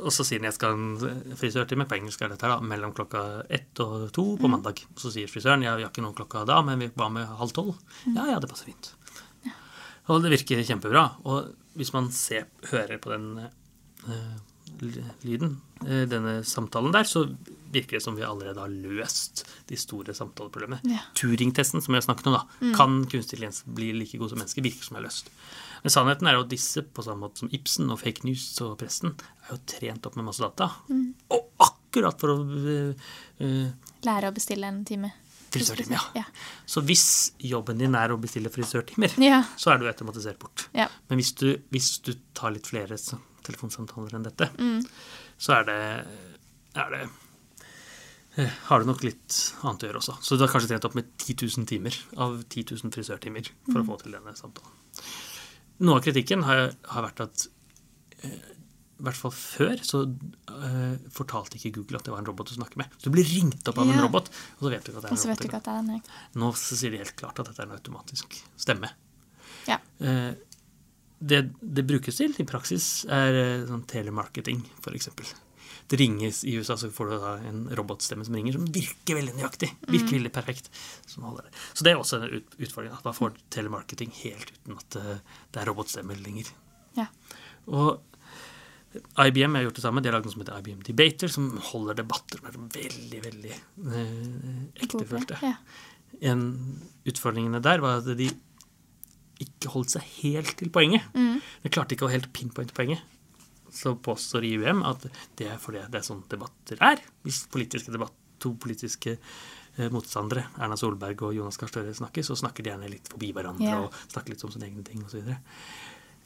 og 0.00 0.12
så 0.16 0.24
sier 0.26 0.40
den 0.42 0.48
jeg 0.50 0.56
skal 0.56 0.72
ha 0.72 0.78
en 0.80 1.36
frisørtime, 1.40 1.86
på 1.88 1.96
engelsk 2.00 2.22
er 2.24 2.32
dette 2.34 2.46
her 2.48 2.56
da, 2.56 2.60
mellom 2.74 2.92
klokka 2.96 3.22
ett 3.48 3.78
og 3.84 4.10
to 4.16 4.24
Mm. 4.34 4.40
på 4.42 4.48
mandag. 4.56 4.82
Så 4.96 5.12
sier 5.14 5.28
frisøren 5.30 5.62
ja, 5.62 5.76
vi 5.76 5.82
har 5.86 5.90
ikke 5.92 6.02
noen 6.02 6.16
klokka 6.18 6.44
da, 6.48 6.60
men 6.62 6.78
vi 6.82 6.90
var 6.96 7.10
med 7.14 7.26
halv 7.38 7.52
tolv. 7.52 7.76
Mm. 8.06 8.16
Ja, 8.16 8.26
ja, 8.34 8.40
det 8.40 8.48
passer 8.50 8.72
fint. 8.72 8.92
Og 10.08 10.20
det 10.22 10.30
virker 10.34 10.60
kjempebra. 10.64 11.04
Og 11.24 11.52
hvis 11.76 11.92
man 11.94 12.10
ser, 12.12 12.44
hører 12.70 12.98
på 13.00 13.08
den 13.14 13.38
eh, 13.38 14.34
lyden, 15.24 15.60
eh, 15.86 16.04
denne 16.10 16.42
samtalen 16.44 16.92
der, 16.92 17.04
så 17.08 17.22
virker 17.74 17.98
det 17.98 18.02
som 18.04 18.16
vi 18.16 18.24
allerede 18.26 18.60
har 18.62 18.72
løst 18.72 19.44
de 19.70 19.76
store 19.80 20.14
samtaleproblemene. 20.16 20.80
Ja. 20.90 21.02
Turing-testen 21.18 21.82
som 21.84 21.92
vi 21.94 21.98
har 22.00 22.06
snakket 22.06 22.30
om, 22.30 22.38
da. 22.38 22.72
Kan 22.78 23.00
kunstig 23.04 23.34
intelligens 23.38 23.62
bli 23.66 23.92
like 23.96 24.18
god 24.20 24.32
som 24.32 24.40
mennesker? 24.42 24.64
Virker 24.64 24.86
som 24.88 24.96
er 25.00 25.04
løst. 25.06 25.28
Men 25.84 25.92
sannheten 25.92 26.30
er 26.30 26.38
jo 26.38 26.44
at 26.46 26.52
disse, 26.54 26.80
på 26.96 27.02
samme 27.04 27.26
måte 27.26 27.42
som 27.42 27.50
Ibsen 27.52 27.90
og 27.92 28.00
fake 28.00 28.24
news 28.24 28.46
og 28.64 28.78
pressen, 28.80 29.12
er 29.44 29.52
jo 29.52 29.60
trent 29.68 30.06
opp 30.08 30.16
med 30.16 30.24
masse 30.30 30.40
data. 30.46 30.70
Og 31.34 31.50
akkurat 31.66 32.16
for 32.20 32.32
å 32.32 32.38
øh, 32.48 33.68
Lære 34.04 34.30
å 34.30 34.34
bestille 34.36 34.68
en 34.68 34.80
time. 34.88 35.10
Frisørtime, 35.54 35.94
ja. 35.94 36.00
Ja. 36.18 36.24
Så 36.66 36.80
hvis 36.82 37.04
jobben 37.38 37.78
din 37.78 37.94
er 37.94 38.10
å 38.10 38.16
bestille 38.18 38.50
frisørtimer, 38.50 39.12
Ja. 39.22 39.42
så 39.56 39.70
er 39.74 39.78
du 39.78 39.86
automatisert 39.86 40.38
bort. 40.42 40.64
Ja. 40.74 40.88
Men 41.08 41.20
hvis 41.20 41.30
du, 41.38 41.46
hvis 41.70 41.92
du 42.02 42.14
tar 42.34 42.50
litt 42.56 42.66
flere 42.66 42.96
telefonsamtaler 43.46 44.16
enn 44.18 44.24
dette, 44.26 44.48
Mm. 44.58 44.82
så 45.38 45.60
er 45.60 45.64
det, 45.68 46.06
er 46.74 46.90
det 46.90 47.02
har 48.36 48.80
du 48.82 48.86
nok 48.88 49.02
litt 49.06 49.36
annet 49.62 49.84
å 49.84 49.88
gjøre 49.88 50.00
også. 50.00 50.14
Så 50.26 50.36
du 50.36 50.42
har 50.44 50.50
kanskje 50.52 50.72
trent 50.72 50.84
opp 50.88 50.96
med 50.98 51.06
10 51.22 51.36
000 51.58 51.66
timer 51.70 51.94
av 52.16 52.40
10 52.50 52.64
000 52.82 52.90
frisørtimer 52.94 53.46
for 53.68 53.78
Mm. 53.78 53.84
å 53.84 53.86
få 53.92 53.98
til 54.02 54.12
denne 54.16 54.34
samtalen. 54.34 54.72
Noe 55.84 55.98
av 55.98 56.02
kritikken 56.06 56.42
har, 56.46 56.74
har 56.90 57.02
vært 57.06 57.20
at 57.20 57.46
eh, 58.22 58.50
i 58.94 59.02
hvert 59.04 59.18
fall 59.18 59.32
før 59.34 59.80
så 59.82 60.04
uh, 60.06 60.94
fortalte 61.12 61.58
ikke 61.58 61.72
Google 61.74 61.98
at 61.98 62.04
det 62.06 62.12
var 62.14 62.20
en 62.22 62.28
robot 62.28 62.46
du 62.48 62.54
snakker 62.54 62.78
med. 62.78 62.86
Så 62.96 63.10
du 63.10 63.14
blir 63.16 63.26
ringt 63.26 63.66
opp 63.68 63.78
av 63.82 63.88
en 63.90 63.96
Ja. 63.98 64.02
robot, 64.06 64.30
og 64.30 64.62
så 64.62 64.70
vet 64.70 64.84
du 64.86 64.92
ikke 64.92 65.00
at 65.00 65.04
det 65.04 65.10
er 65.10 65.16
en 65.16 65.18
robot. 65.18 65.44
ikke 65.44 65.56
at 65.58 65.64
det 65.64 65.72
er 65.74 65.78
en 65.78 66.02
Nå 66.40 66.50
så 66.54 66.76
sier 66.78 66.90
de 66.94 66.98
helt 67.02 67.16
klart 67.18 67.38
at 67.42 67.46
dette 67.50 67.58
er 67.60 67.66
en 67.66 67.74
automatisk 67.76 68.38
stemme. 68.56 68.90
Ja. 69.66 69.78
Uh, 70.00 70.34
det 71.20 71.40
det 71.60 71.86
brukes 71.86 72.16
til 72.16 72.34
i 72.38 72.46
praksis, 72.46 73.04
er 73.10 73.34
uh, 73.34 73.66
sånn 73.66 73.84
telemarketing, 73.90 74.62
f.eks. 74.80 75.08
Det 75.86 75.98
ringes 76.00 76.44
I 76.48 76.54
USA 76.56 76.76
så 76.80 76.88
får 76.92 77.10
du 77.10 77.14
da 77.20 77.32
en 77.44 77.64
robotstemme 77.76 78.24
som 78.24 78.36
ringer, 78.36 78.56
som 78.56 78.64
virker 78.72 79.18
veldig 79.18 79.34
nøyaktig. 79.36 79.68
Virker 79.90 80.16
veldig 80.16 80.32
perfekt. 80.32 80.70
Det. 81.04 81.52
Så 81.74 81.84
det 81.84 81.92
er 81.92 82.00
også 82.00 82.22
en 82.22 82.38
utfordring. 82.40 82.92
At 82.94 83.04
man 83.04 83.16
får 83.16 83.36
telemarketing 83.52 84.14
helt 84.22 84.54
uten 84.54 84.78
at 84.80 84.98
eh, 85.00 85.20
det 85.52 85.60
er 85.60 85.68
robotstemme 85.68 86.16
lenger. 86.22 86.48
Ja. 86.96 87.10
Og 87.68 88.00
IBM 89.26 89.58
har 89.58 89.66
gjort 89.66 89.80
det 89.80 89.84
samme. 89.84 90.00
De 90.00 90.08
har 90.08 90.16
lagd 90.16 90.28
noe 90.28 90.34
som 90.36 90.44
heter 90.44 90.62
IBM 90.62 90.82
Debater, 90.86 91.32
som 91.32 91.50
holder 91.72 92.00
debatter 92.00 92.40
som 92.40 92.48
er 92.48 92.58
veldig, 92.78 93.20
veldig 93.28 93.54
eh, 93.54 94.58
ektefølte. 94.86 95.40
Ja. 95.42 95.54
En 96.30 96.44
utfordringene 97.04 97.60
der 97.64 97.82
var 97.84 98.00
at 98.00 98.08
de 98.18 98.30
ikke 99.42 99.72
holdt 99.72 99.96
seg 99.96 100.06
helt 100.22 100.54
til 100.60 100.70
poenget. 100.72 101.04
Mm. 101.12 101.40
De 101.64 101.72
klarte 101.72 101.96
ikke 101.96 102.06
å 102.06 102.12
helt 102.12 102.30
pinpointe 102.36 102.76
poenget. 102.76 103.02
Så 103.74 103.96
påstår 103.98 104.46
IUM 104.46 104.84
at 104.86 105.06
det 105.38 105.48
er 105.50 105.58
fordi 105.58 105.82
det 105.90 105.98
er 105.98 106.06
sånn 106.06 106.22
debatter 106.30 106.80
er. 106.84 107.02
Hvis 107.26 107.44
politiske 107.50 107.94
debatt, 107.94 108.14
to 108.38 108.54
politiske 108.60 109.16
eh, 109.16 109.90
motstandere, 109.90 110.46
Erna 110.62 110.78
Solberg 110.78 111.26
og 111.26 111.34
Jonas 111.34 111.58
Gahr 111.58 111.72
Støre, 111.72 111.94
snakker, 111.96 112.22
så 112.26 112.36
snakker 112.38 112.62
de 112.62 112.70
gjerne 112.70 112.90
litt 112.92 113.10
forbi 113.10 113.32
hverandre 113.34 113.66
yeah. 113.66 113.84
og 113.86 113.94
snakker 114.12 114.34
litt 114.34 114.44
om 114.46 114.52
sine 114.54 114.68
egne 114.68 114.84
ting 114.86 115.02
osv. 115.06 115.32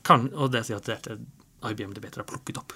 Kan, 0.05 0.29
og 0.35 0.53
det 0.53 0.67
sier 0.69 0.81
at 0.81 0.89
dette 0.89 1.19
IBM 1.69 1.95
Debater 1.97 2.23
har 2.23 2.29
plukket 2.29 2.61
opp. 2.61 2.75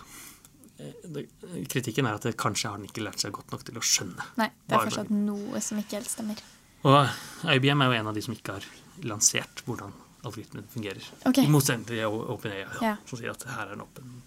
Eh, 0.81 1.21
Kritikken 1.69 2.09
er 2.09 2.17
at 2.17 2.27
det, 2.27 2.37
kanskje 2.41 2.71
har 2.73 2.81
den 2.81 2.89
ikke 2.89 3.05
lært 3.05 3.23
seg 3.23 3.35
godt 3.37 3.53
nok 3.53 3.67
til 3.69 3.77
å 3.79 3.83
skjønne 3.85 4.25
Nei, 4.41 4.49
det 4.67 4.79
er 4.79 4.87
fortsatt 4.89 5.13
noe 5.13 5.61
som 5.63 5.81
ikke 5.83 6.01
helt 6.01 6.11
stemmer. 6.11 6.41
og 6.89 7.53
IBM 7.59 7.85
er 7.85 7.93
jo 7.93 7.99
en 8.01 8.09
av 8.11 8.17
de 8.17 8.25
som 8.25 8.35
ikke 8.35 8.57
har 8.57 8.71
lansert 9.05 9.63
hvordan 9.67 9.93
algoritmen 10.23 10.67
fungerer. 10.71 11.03
Okay. 11.27 11.47
I 11.47 11.51
motsetning 11.51 11.87
til 11.89 12.05
OpenAI, 12.07 12.61
ja, 12.63 12.69
Ja. 12.81 12.97
som 13.07 13.19
sier 13.19 13.31
at 13.31 13.43
her 13.43 13.67
er 13.69 13.73
en 13.73 13.83
åpen. 13.83 14.23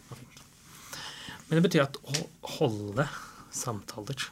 Men 1.47 1.59
det 1.59 1.65
betyr 1.67 1.85
at 1.85 1.99
å 2.01 2.25
holde 2.57 3.05
samtaler 3.55 4.27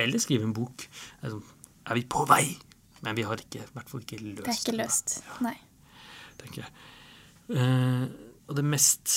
eller 0.00 0.22
skrive 0.22 0.46
en 0.46 0.54
bok 0.56 0.86
sånn, 1.20 1.42
er 1.90 1.98
vi 1.98 2.04
på 2.08 2.22
vei, 2.30 2.44
men 3.02 3.18
vi 3.18 3.24
har 3.26 3.40
ikke, 3.42 3.64
i 3.64 3.74
hvert 3.74 3.90
fall 3.90 4.04
ikke 4.04 4.20
løst 4.22 4.44
Det 4.44 4.52
er 4.52 4.60
ikke 4.60 4.78
løst. 4.78 5.16
Nei. 5.44 5.56
tenker 6.40 6.62
jeg. 6.62 6.72
Uh, 7.52 8.06
og 8.46 8.54
det 8.56 8.62
mest 8.64 9.16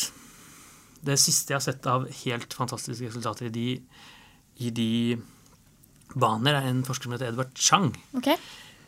Det 1.06 1.16
siste 1.22 1.54
jeg 1.54 1.60
har 1.60 1.64
sett 1.64 1.86
av 1.88 2.08
helt 2.24 2.54
fantastiske 2.58 3.12
resultater 3.12 3.48
i 3.48 3.54
de, 3.54 3.68
i 4.66 4.72
de 4.74 4.90
baner, 6.18 6.58
er 6.58 6.70
en 6.72 6.82
forsker 6.88 7.06
som 7.08 7.14
heter 7.14 7.30
Edvard 7.30 7.54
Chang. 7.54 7.92
Okay. 8.18 8.40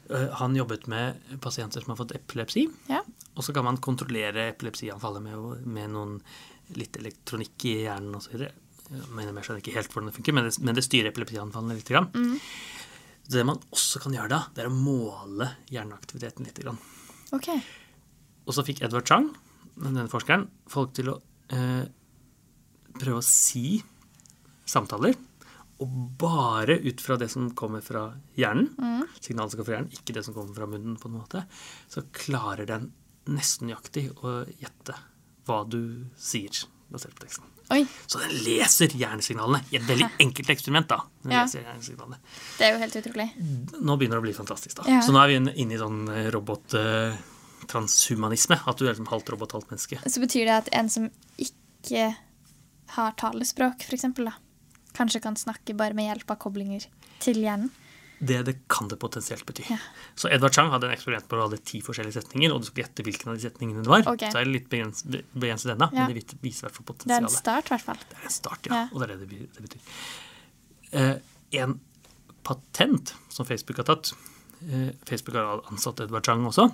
Eh, 0.09 0.29
Han 0.39 0.55
jobbet 0.57 0.87
med 0.89 1.19
pasienter 1.43 1.83
som 1.83 1.93
har 1.93 1.99
fått 2.01 2.15
epilepsi. 2.17 2.65
Ja. 2.89 3.03
Og 3.35 3.45
så 3.45 3.53
kan 3.53 3.67
man 3.67 3.77
kontrollere 3.77 4.47
epilepsianfallet 4.55 5.27
med, 5.27 5.67
med 5.67 5.93
noen 5.93 6.17
litt 6.75 6.97
elektronikk 6.99 7.67
i 7.69 7.75
hjernen 7.85 8.17
osv. 8.19 8.43
Jeg 8.87 9.03
mener, 9.11 9.33
jeg 9.35 9.47
skjønner 9.47 9.63
ikke 9.63 9.75
helt 9.75 9.93
hvordan 9.93 10.09
det 10.09 10.15
funker, 10.17 10.35
men 10.35 10.47
det, 10.47 10.53
men 10.63 10.77
det 10.77 10.85
styrer 10.85 11.11
epilepsianfallene 11.11 11.77
litt. 11.77 11.91
Grann. 11.91 12.09
Mm. 12.15 12.37
Det 13.27 13.43
man 13.47 13.59
også 13.75 14.01
kan 14.03 14.15
gjøre 14.15 14.31
da, 14.31 14.41
det 14.55 14.63
er 14.63 14.71
å 14.71 14.75
måle 14.75 15.49
hjerneaktiviteten 15.71 16.47
litt. 16.47 16.61
Grann. 16.63 16.79
Okay. 17.35 17.59
Og 18.47 18.55
så 18.55 18.63
fikk 18.67 18.81
Edward 18.87 19.07
Chang, 19.09 19.31
denne 19.75 20.07
forskeren, 20.11 20.47
folk 20.71 20.93
til 20.95 21.11
å 21.11 21.17
eh, 21.53 21.83
prøve 22.97 23.19
å 23.19 23.25
si 23.25 23.81
samtaler. 24.67 25.17
Og 25.83 25.97
bare 26.17 26.79
ut 26.81 27.03
fra 27.03 27.19
det 27.21 27.27
som 27.29 27.51
kommer 27.57 27.83
fra 27.85 28.07
hjernen, 28.39 28.71
signalet 29.21 29.53
som 29.53 29.59
kommer 29.59 29.67
fra 29.67 29.75
hjernen, 29.75 29.91
ikke 29.93 30.15
det 30.15 30.23
som 30.25 30.33
kommer 30.33 30.57
fra 30.57 30.69
munnen, 30.71 30.95
på 30.97 31.11
en 31.11 31.19
måte, 31.19 31.43
så 31.91 32.01
klarer 32.15 32.65
den 32.69 32.89
nesten 33.29 33.67
nøyaktig 33.69 34.07
å 34.23 34.39
gjette 34.57 34.95
hva 35.47 35.63
du 35.69 35.81
sier 36.19 36.51
basert 36.91 37.15
på 37.17 37.21
teksten. 37.25 37.43
Oi. 37.75 37.81
Så 38.07 38.15
den 38.21 38.31
leser 38.45 38.87
hjernesignalene 38.95 39.59
i 39.73 39.75
et 39.75 39.83
veldig 39.89 40.07
enkelt 40.23 40.49
eksperiment. 40.53 40.87
da. 40.87 41.01
Den 41.23 41.31
Ja. 41.35 41.41
leser 41.43 41.59
hjernesignalene. 41.65 42.17
Det 42.57 42.63
er 42.67 42.71
jo 42.73 42.79
helt 42.79 42.95
utrolig. 42.95 43.27
Nå 43.81 43.97
begynner 43.99 44.15
det 44.15 44.21
å 44.23 44.27
bli 44.27 44.33
fantastisk. 44.37 44.75
da. 44.79 44.83
Ja. 44.87 45.01
Så 45.03 45.11
nå 45.11 45.19
er 45.19 45.27
vi 45.27 45.35
inne 45.61 45.73
i 45.75 45.81
sånn 45.81 46.07
eh, 46.07 46.31
robot-transhumanisme. 46.31 48.55
At 48.67 48.77
du 48.79 48.85
er 48.87 48.91
liksom 48.93 49.07
halvt 49.11 49.29
robot, 49.33 49.51
halvt 49.57 49.69
menneske. 49.73 49.97
Så 50.07 50.19
betyr 50.23 50.45
det 50.47 50.55
at 50.61 50.69
en 50.71 50.87
som 50.89 51.09
ikke 51.37 52.15
har 52.95 53.11
talespråk, 53.19 53.77
f.eks., 53.83 54.05
kanskje 54.97 55.19
kan 55.21 55.35
snakke 55.35 55.75
bare 55.77 55.93
med 55.93 56.05
hjelp 56.07 56.31
av 56.31 56.37
koblinger 56.39 56.85
til 57.19 57.35
hjernen? 57.43 57.69
Det, 58.19 58.37
det 58.47 58.53
kan 58.71 58.87
det 58.89 58.97
potensielt 58.97 59.45
bety. 59.45 59.63
Ja. 59.69 59.77
Så 60.17 60.29
Edvard 60.33 60.55
Chang 60.55 60.71
hadde 60.73 60.89
en 60.89 60.93
eksperiment 60.95 61.27
på 61.29 61.37
å 61.37 61.43
hadde 61.45 61.59
ti 61.69 61.83
forskjellige 61.85 62.17
setninger, 62.17 62.53
og 62.53 62.63
du 62.63 62.69
skulle 62.69 62.87
gjette 62.87 63.05
hvilken 63.05 63.29
av 63.29 63.37
de 63.37 63.45
setningene 63.45 63.83
det 63.85 63.91
var. 63.91 64.05
Okay. 64.09 64.31
Så 64.33 64.39
er 64.39 64.47
det 64.47 64.55
litt 64.55 64.69
begrenset, 64.71 65.19
begrenset 65.33 65.73
denne, 65.73 65.89
Ja. 65.93 66.07
men 66.07 66.15
det 66.17 66.39
viser 66.41 66.65
i 66.65 66.67
hvert 66.67 66.79
fall 66.79 66.97
Det 67.03 67.13
er 67.13 67.27
en 67.27 67.29
start, 67.29 67.69
i 67.69 67.75
hvert 67.75 67.85
fall. 67.85 67.99
Det 68.09 68.17
er 68.17 68.25
en 68.25 68.37
start, 68.37 68.69
ja. 68.69 68.73
Ja. 68.73 68.87
Og 68.91 69.01
det 69.01 69.09
er 69.09 69.17
det 69.21 69.41
det 69.53 69.65
betyr. 69.67 69.91
Eh, 70.97 71.15
en 71.61 71.79
patent 72.47 73.13
som 73.29 73.45
Facebook 73.45 73.77
har 73.77 73.89
tatt 73.89 74.13
eh, 74.65 74.95
Facebook 75.05 75.35
har 75.35 75.61
ansatt 75.69 75.99
Edvard 75.99 76.25
Chang 76.25 76.45
også. 76.47 76.71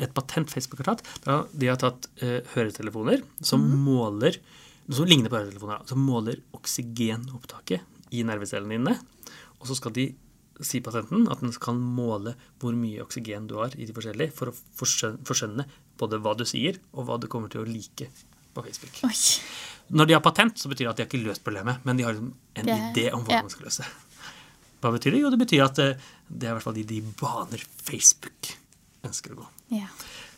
et 0.00 0.14
patent 0.14 0.50
Facebook 0.50 0.80
har 0.80 0.96
tatt. 0.96 1.06
Da 1.22 1.46
de 1.52 1.66
har 1.68 1.76
tatt 1.76 2.08
eh, 2.24 2.40
høretelefoner 2.54 3.22
som 3.42 3.60
mm. 3.60 3.78
måler 3.84 4.40
som 4.90 5.06
ligner 5.06 5.30
på 5.30 5.38
høretelefoner, 5.38 5.84
som 5.86 6.02
måler 6.02 6.40
oksygenopptaket 6.56 8.14
i 8.16 8.24
nervecellene 8.26 8.78
dine. 8.78 8.96
Og 9.60 9.68
så 9.68 9.76
skal 9.78 9.94
de 9.94 10.08
si 10.66 10.80
patenten 10.84 11.26
at 11.32 11.40
den 11.42 11.52
kan 11.62 11.78
måle 11.80 12.34
hvor 12.60 12.74
mye 12.76 13.02
oksygen 13.04 13.46
du 13.50 13.56
har 13.60 13.72
i 13.76 13.86
de 13.88 13.94
forskjellige, 13.96 14.32
for 14.36 14.50
å 14.52 14.54
forskjønne, 14.80 15.66
både 16.00 16.20
hva 16.20 16.34
du 16.36 16.44
sier, 16.48 16.78
og 16.92 17.06
hva 17.08 17.18
du 17.20 17.26
kommer 17.32 17.48
til 17.52 17.62
å 17.64 17.68
like 17.68 18.08
på 18.54 18.64
Facebook. 18.66 19.00
Oi. 19.06 19.14
Når 19.94 20.06
de 20.06 20.14
har 20.14 20.22
patent, 20.22 20.58
så 20.58 20.70
betyr 20.70 20.86
det 20.86 20.90
at 20.92 20.96
de 21.00 21.04
har 21.04 21.10
ikke 21.10 21.24
løst 21.26 21.44
problemet, 21.46 21.84
men 21.86 21.96
de 21.98 22.04
har 22.06 22.14
en 22.14 22.32
Det- 22.54 22.78
idé 22.94 23.12
om 23.12 23.24
hvordan 23.24 23.36
ja. 23.36 23.42
man 23.42 23.50
skal 23.50 23.66
løse 23.66 23.82
det. 23.84 23.90
Hva 24.80 24.92
betyr 24.94 25.12
det? 25.12 25.20
Jo, 25.20 25.30
det 25.30 25.38
betyr 25.38 25.64
at 25.64 25.78
eh, 25.78 25.94
det 26.30 26.46
er 26.48 26.52
i 26.52 26.54
hvert 26.56 26.62
fall 26.64 26.74
de, 26.78 26.84
de 26.84 27.00
baner 27.20 27.58
Facebook 27.84 28.54
ønsker 29.04 29.34
å 29.34 29.40
gå. 29.42 29.46
Ja. 29.76 29.88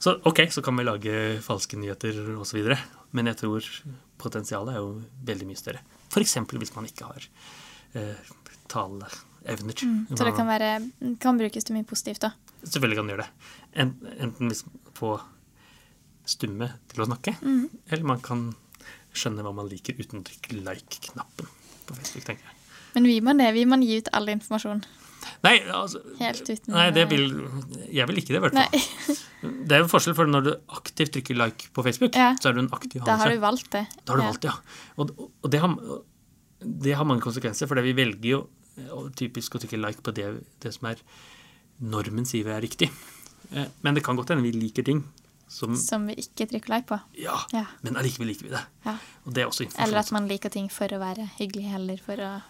Så 0.03 0.17
ok, 0.27 0.41
så 0.51 0.63
kan 0.65 0.77
vi 0.77 0.83
lage 0.85 1.41
falske 1.45 1.79
nyheter 1.79 2.17
osv., 2.43 2.77
men 3.13 3.27
jeg 3.27 3.37
tror 3.37 3.63
potensialet 4.19 4.75
er 4.75 4.81
jo 4.81 5.03
veldig 5.25 5.47
mye 5.47 5.61
større. 5.61 5.81
F.eks. 6.11 6.35
hvis 6.51 6.75
man 6.75 6.87
ikke 6.89 7.05
har 7.07 7.29
eh, 7.95 8.17
taleevner. 9.45 9.83
Mm. 9.83 10.07
Så 10.17 10.25
det 10.25 10.35
kan, 10.37 10.47
være, 10.49 10.71
kan 11.21 11.39
brukes 11.39 11.65
til 11.65 11.77
mye 11.77 11.85
positivt, 11.89 12.21
da. 12.25 12.33
Selvfølgelig 12.65 12.97
kan 13.01 13.07
det 13.11 13.17
gjøre 13.17 13.27
det. 13.27 13.53
Enten 14.27 14.49
liksom 14.53 14.71
få 14.95 15.13
stumme 16.29 16.69
til 16.93 17.03
å 17.03 17.07
snakke, 17.09 17.35
Mm. 17.43 17.69
eller 17.91 18.05
man 18.07 18.21
kan 18.23 18.55
skjønne 19.13 19.43
hva 19.45 19.53
man 19.55 19.69
liker 19.69 19.95
uten 19.99 20.21
å 20.21 20.25
trykke 20.25 20.63
like-knappen 20.65 21.47
på 21.87 21.95
Facebook, 21.99 22.25
tenker 22.25 22.45
jeg. 22.47 22.59
Men 22.95 23.05
vil 23.09 23.23
man 23.23 23.39
det? 23.39 23.53
Vil 23.55 23.67
man 23.69 23.83
gi 23.83 23.99
ut 23.99 24.09
all 24.13 24.29
informasjon? 24.29 24.85
Nei, 25.45 25.59
altså, 25.71 26.01
Helt 26.19 26.43
uten- 26.49 26.73
nei 26.75 26.91
det 26.91 27.09
vil, 27.11 27.29
jeg 27.93 28.07
vil 28.09 28.17
ikke 28.19 28.33
det, 28.35 28.41
i 28.41 28.45
hvert 28.49 28.55
fall. 28.55 29.17
Det 29.43 29.73
er 29.75 29.81
jo 29.81 29.85
en 29.89 29.91
forskjell, 29.91 30.15
for 30.15 30.27
når 30.31 30.43
du 30.47 30.51
aktivt 30.71 31.11
trykker 31.17 31.35
like 31.37 31.67
på 31.75 31.83
Facebook, 31.83 32.15
Ja. 32.15 32.37
så 32.41 32.51
er 32.51 32.53
du 32.55 32.61
en 32.61 32.69
aktiv 32.71 33.03
da 33.05 33.17
har 33.17 33.29
du 33.29 33.41
valgt 33.43 33.71
det. 33.73 33.89
Da 34.07 34.13
har 34.13 34.21
du 34.21 34.23
valgt 34.29 34.43
det, 34.43 34.51
ja. 34.53 34.57
Og, 35.03 35.11
og 35.43 35.51
det, 35.51 35.59
har, 35.59 35.75
det 36.63 36.95
har 36.95 37.05
mange 37.05 37.23
konsekvenser, 37.23 37.67
for 37.67 37.75
vi 37.83 37.93
velger 37.93 38.29
jo 38.31 38.49
eh, 38.79 39.09
typisk 39.17 39.55
å 39.57 39.61
trykke 39.63 39.81
like 39.81 40.03
på 40.03 40.15
det, 40.15 40.29
det 40.61 40.73
som 40.75 40.89
er 40.91 40.97
normen 41.81 42.25
sier 42.29 42.45
vi 42.45 42.51
er 42.55 42.61
riktig. 42.63 42.91
Eh, 43.53 43.67
Men 43.83 43.95
det 43.95 44.05
kan 44.05 44.17
godt 44.17 44.29
hende 44.31 44.43
vi 44.47 44.53
liker 44.53 44.85
ting 44.87 45.03
som 45.49 45.75
Som 45.77 46.07
vi 46.09 46.15
ikke 46.23 46.47
trykker 46.49 46.69
like 46.73 46.87
på. 46.89 47.01
Ja, 47.21 47.37
Ja. 47.53 47.67
men 47.83 47.97
allikevel 47.97 48.29
liker 48.31 48.45
vi 48.49 48.55
det. 48.55 48.65
Ja. 48.87 48.97
Og 49.27 49.35
det 49.35 49.43
er 49.43 49.47
også. 49.51 49.67
Eller 49.79 49.99
at 49.99 50.13
man 50.13 50.27
liker 50.29 50.49
ting 50.49 50.69
for 50.71 50.87
å 50.89 50.99
være 51.03 51.29
hyggelig, 51.39 51.75
eller 51.75 51.97
for 51.99 52.17
å 52.17 52.43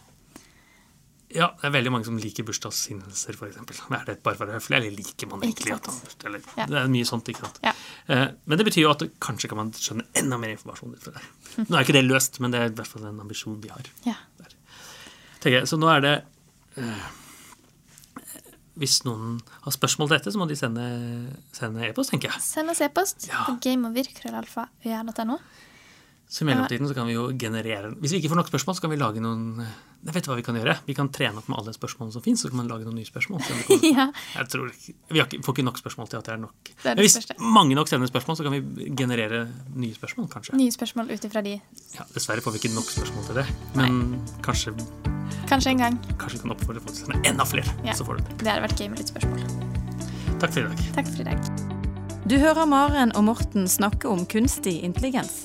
Ja, 1.34 1.46
det 1.56 1.64
er 1.64 1.70
veldig 1.72 1.90
mange 1.94 2.04
som 2.04 2.18
liker 2.20 2.44
bursdagshinnelser, 2.44 3.32
f.eks. 3.38 3.56
Er 3.88 4.04
det 4.04 4.18
bare 4.22 4.36
for 4.36 4.50
høflig, 4.52 4.76
eller 4.76 4.90
liker 4.92 5.26
man 5.30 5.40
egentlig 5.40 5.72
at 5.72 5.86
man 5.88 5.96
bursdag? 6.04 6.26
Eller, 6.28 6.42
Ja. 6.58 6.66
Det 6.68 6.76
er 6.76 6.88
mye 6.92 7.06
sånt, 7.08 7.24
ikke 7.32 7.40
sant. 7.46 7.58
Ja. 7.64 7.72
Eh, 8.06 8.28
Men 8.44 8.58
det 8.58 8.66
betyr 8.66 8.82
jo 8.84 8.90
at 8.90 9.00
kanskje 9.18 9.48
kan 9.48 9.56
man 9.56 9.70
skjønne 9.72 10.04
enda 10.14 10.36
mer 10.38 10.52
informasjon 10.52 10.92
ut 10.92 11.00
fra 11.00 11.12
det. 11.16 11.22
Nå 11.70 11.72
er 11.78 11.84
ikke 11.86 11.96
det 11.96 12.04
løst, 12.04 12.38
men 12.38 12.50
det 12.52 12.60
er 12.60 12.66
i 12.68 12.74
hvert 12.76 12.86
fall 12.86 13.06
en 13.08 13.18
ambisjon 13.24 13.56
vi 13.62 13.68
har. 13.72 13.80
Ja. 14.04 14.14
Tenker 15.42 15.58
jeg. 15.60 15.68
Så 15.70 15.76
nå 15.80 15.88
er 15.90 16.00
det 16.04 16.14
øh, 16.78 17.02
Hvis 18.80 19.00
noen 19.04 19.40
har 19.66 19.74
spørsmål 19.74 20.08
til 20.08 20.16
dette, 20.18 20.32
så 20.32 20.40
må 20.40 20.46
de 20.48 20.56
sende 20.56 20.84
sende 21.52 21.88
e-post, 21.90 22.14
tenker 22.14 22.30
jeg. 22.32 22.40
Send 22.44 22.72
oss 22.72 22.80
e-post 22.86 23.26
Ja. 23.28 23.42
på 23.48 23.58
gameover.krøllalfa.no. 23.64 25.36
Så 26.32 26.44
i 26.44 26.46
mellomtiden 26.48 26.88
så 26.88 26.94
kan 26.96 27.04
vi 27.04 27.12
jo 27.12 27.26
generere 27.36 27.90
Hvis 28.00 28.14
vi 28.14 28.22
ikke 28.22 28.30
får 28.32 28.38
nok 28.38 28.48
spørsmål, 28.48 28.76
så 28.78 28.80
kan 28.86 28.92
vi 28.94 28.96
lage 28.96 29.20
noen 29.20 29.58
Jeg 29.60 30.14
vet 30.16 30.28
hva 30.30 30.36
vi 30.38 30.44
kan 30.46 30.56
gjøre. 30.56 30.78
Vi 30.86 30.94
kan 30.96 31.10
trene 31.12 31.42
opp 31.42 31.50
med 31.52 31.58
alle 31.60 31.74
spørsmålene 31.76 32.14
som 32.14 32.24
fins, 32.24 32.40
så 32.40 32.48
kan 32.48 32.62
man 32.62 32.70
lage 32.70 32.86
noen 32.86 32.96
nye 32.96 33.06
spørsmål. 33.06 33.44
Vi 33.68 33.90
ja. 33.92 34.06
Jeg 34.38 34.48
tror 34.54 34.72
Vi 34.72 35.20
ikke, 35.20 35.42
får 35.44 35.58
ikke 35.58 35.66
nok 35.68 35.78
spørsmål 35.82 36.08
til 36.08 36.22
at 36.22 36.30
det 36.30 36.32
er 36.32 36.40
nok. 36.40 36.56
Det 36.72 36.88
er 36.88 36.96
det 36.96 37.04
Men 37.04 37.04
hvis 37.04 37.44
mange 37.58 37.76
nok 37.76 37.92
sender 37.92 38.08
spørsmål, 38.10 38.40
så 38.40 38.48
kan 38.48 38.56
vi 38.56 38.88
generere 38.96 39.44
nye 39.76 39.94
spørsmål, 39.94 40.26
kanskje. 40.32 40.56
Nye 40.56 40.72
spørsmål 40.72 41.12
ut 41.12 41.28
ifra 41.28 41.44
de. 41.44 41.54
Ja, 41.98 42.08
dessverre 42.16 42.40
får 42.40 42.56
vi 42.56 42.64
ikke 42.64 42.74
nok 42.74 42.90
spørsmål 42.96 43.28
til 43.28 43.42
det, 43.42 43.46
men 43.76 44.02
kanskje, 44.42 44.74
Kanskje 45.52 45.76
en 45.76 45.84
gang. 45.84 46.00
kanskje 46.16 46.38
vi 46.40 46.44
kan 46.48 46.56
oppfordre 46.56 46.80
folk 46.80 46.96
til 46.96 47.04
å 47.04 47.12
sende 47.12 47.28
enda 47.28 47.44
flere. 47.44 47.76
Ja. 47.84 47.92
Så 47.92 48.08
får 48.08 48.18
du 48.18 48.24
det. 48.24 48.38
Det 48.40 48.54
hadde 48.54 48.66
vært 48.70 48.80
gøy 48.80 48.88
med 48.88 49.04
litt 49.04 49.12
spørsmål. 49.12 50.38
Takk 50.40 50.54
for 50.56 50.60
i 50.64 50.68
dag. 50.70 50.86
Takk 50.96 51.12
for 51.12 51.20
i 51.20 51.28
dag. 51.28 51.50
Du 52.26 52.38
hører 52.40 52.64
Maren 52.66 53.12
og 53.18 53.28
Morten 53.28 53.68
snakke 53.68 54.08
om 54.08 54.24
kunstig 54.26 54.80
intelligens. 54.82 55.44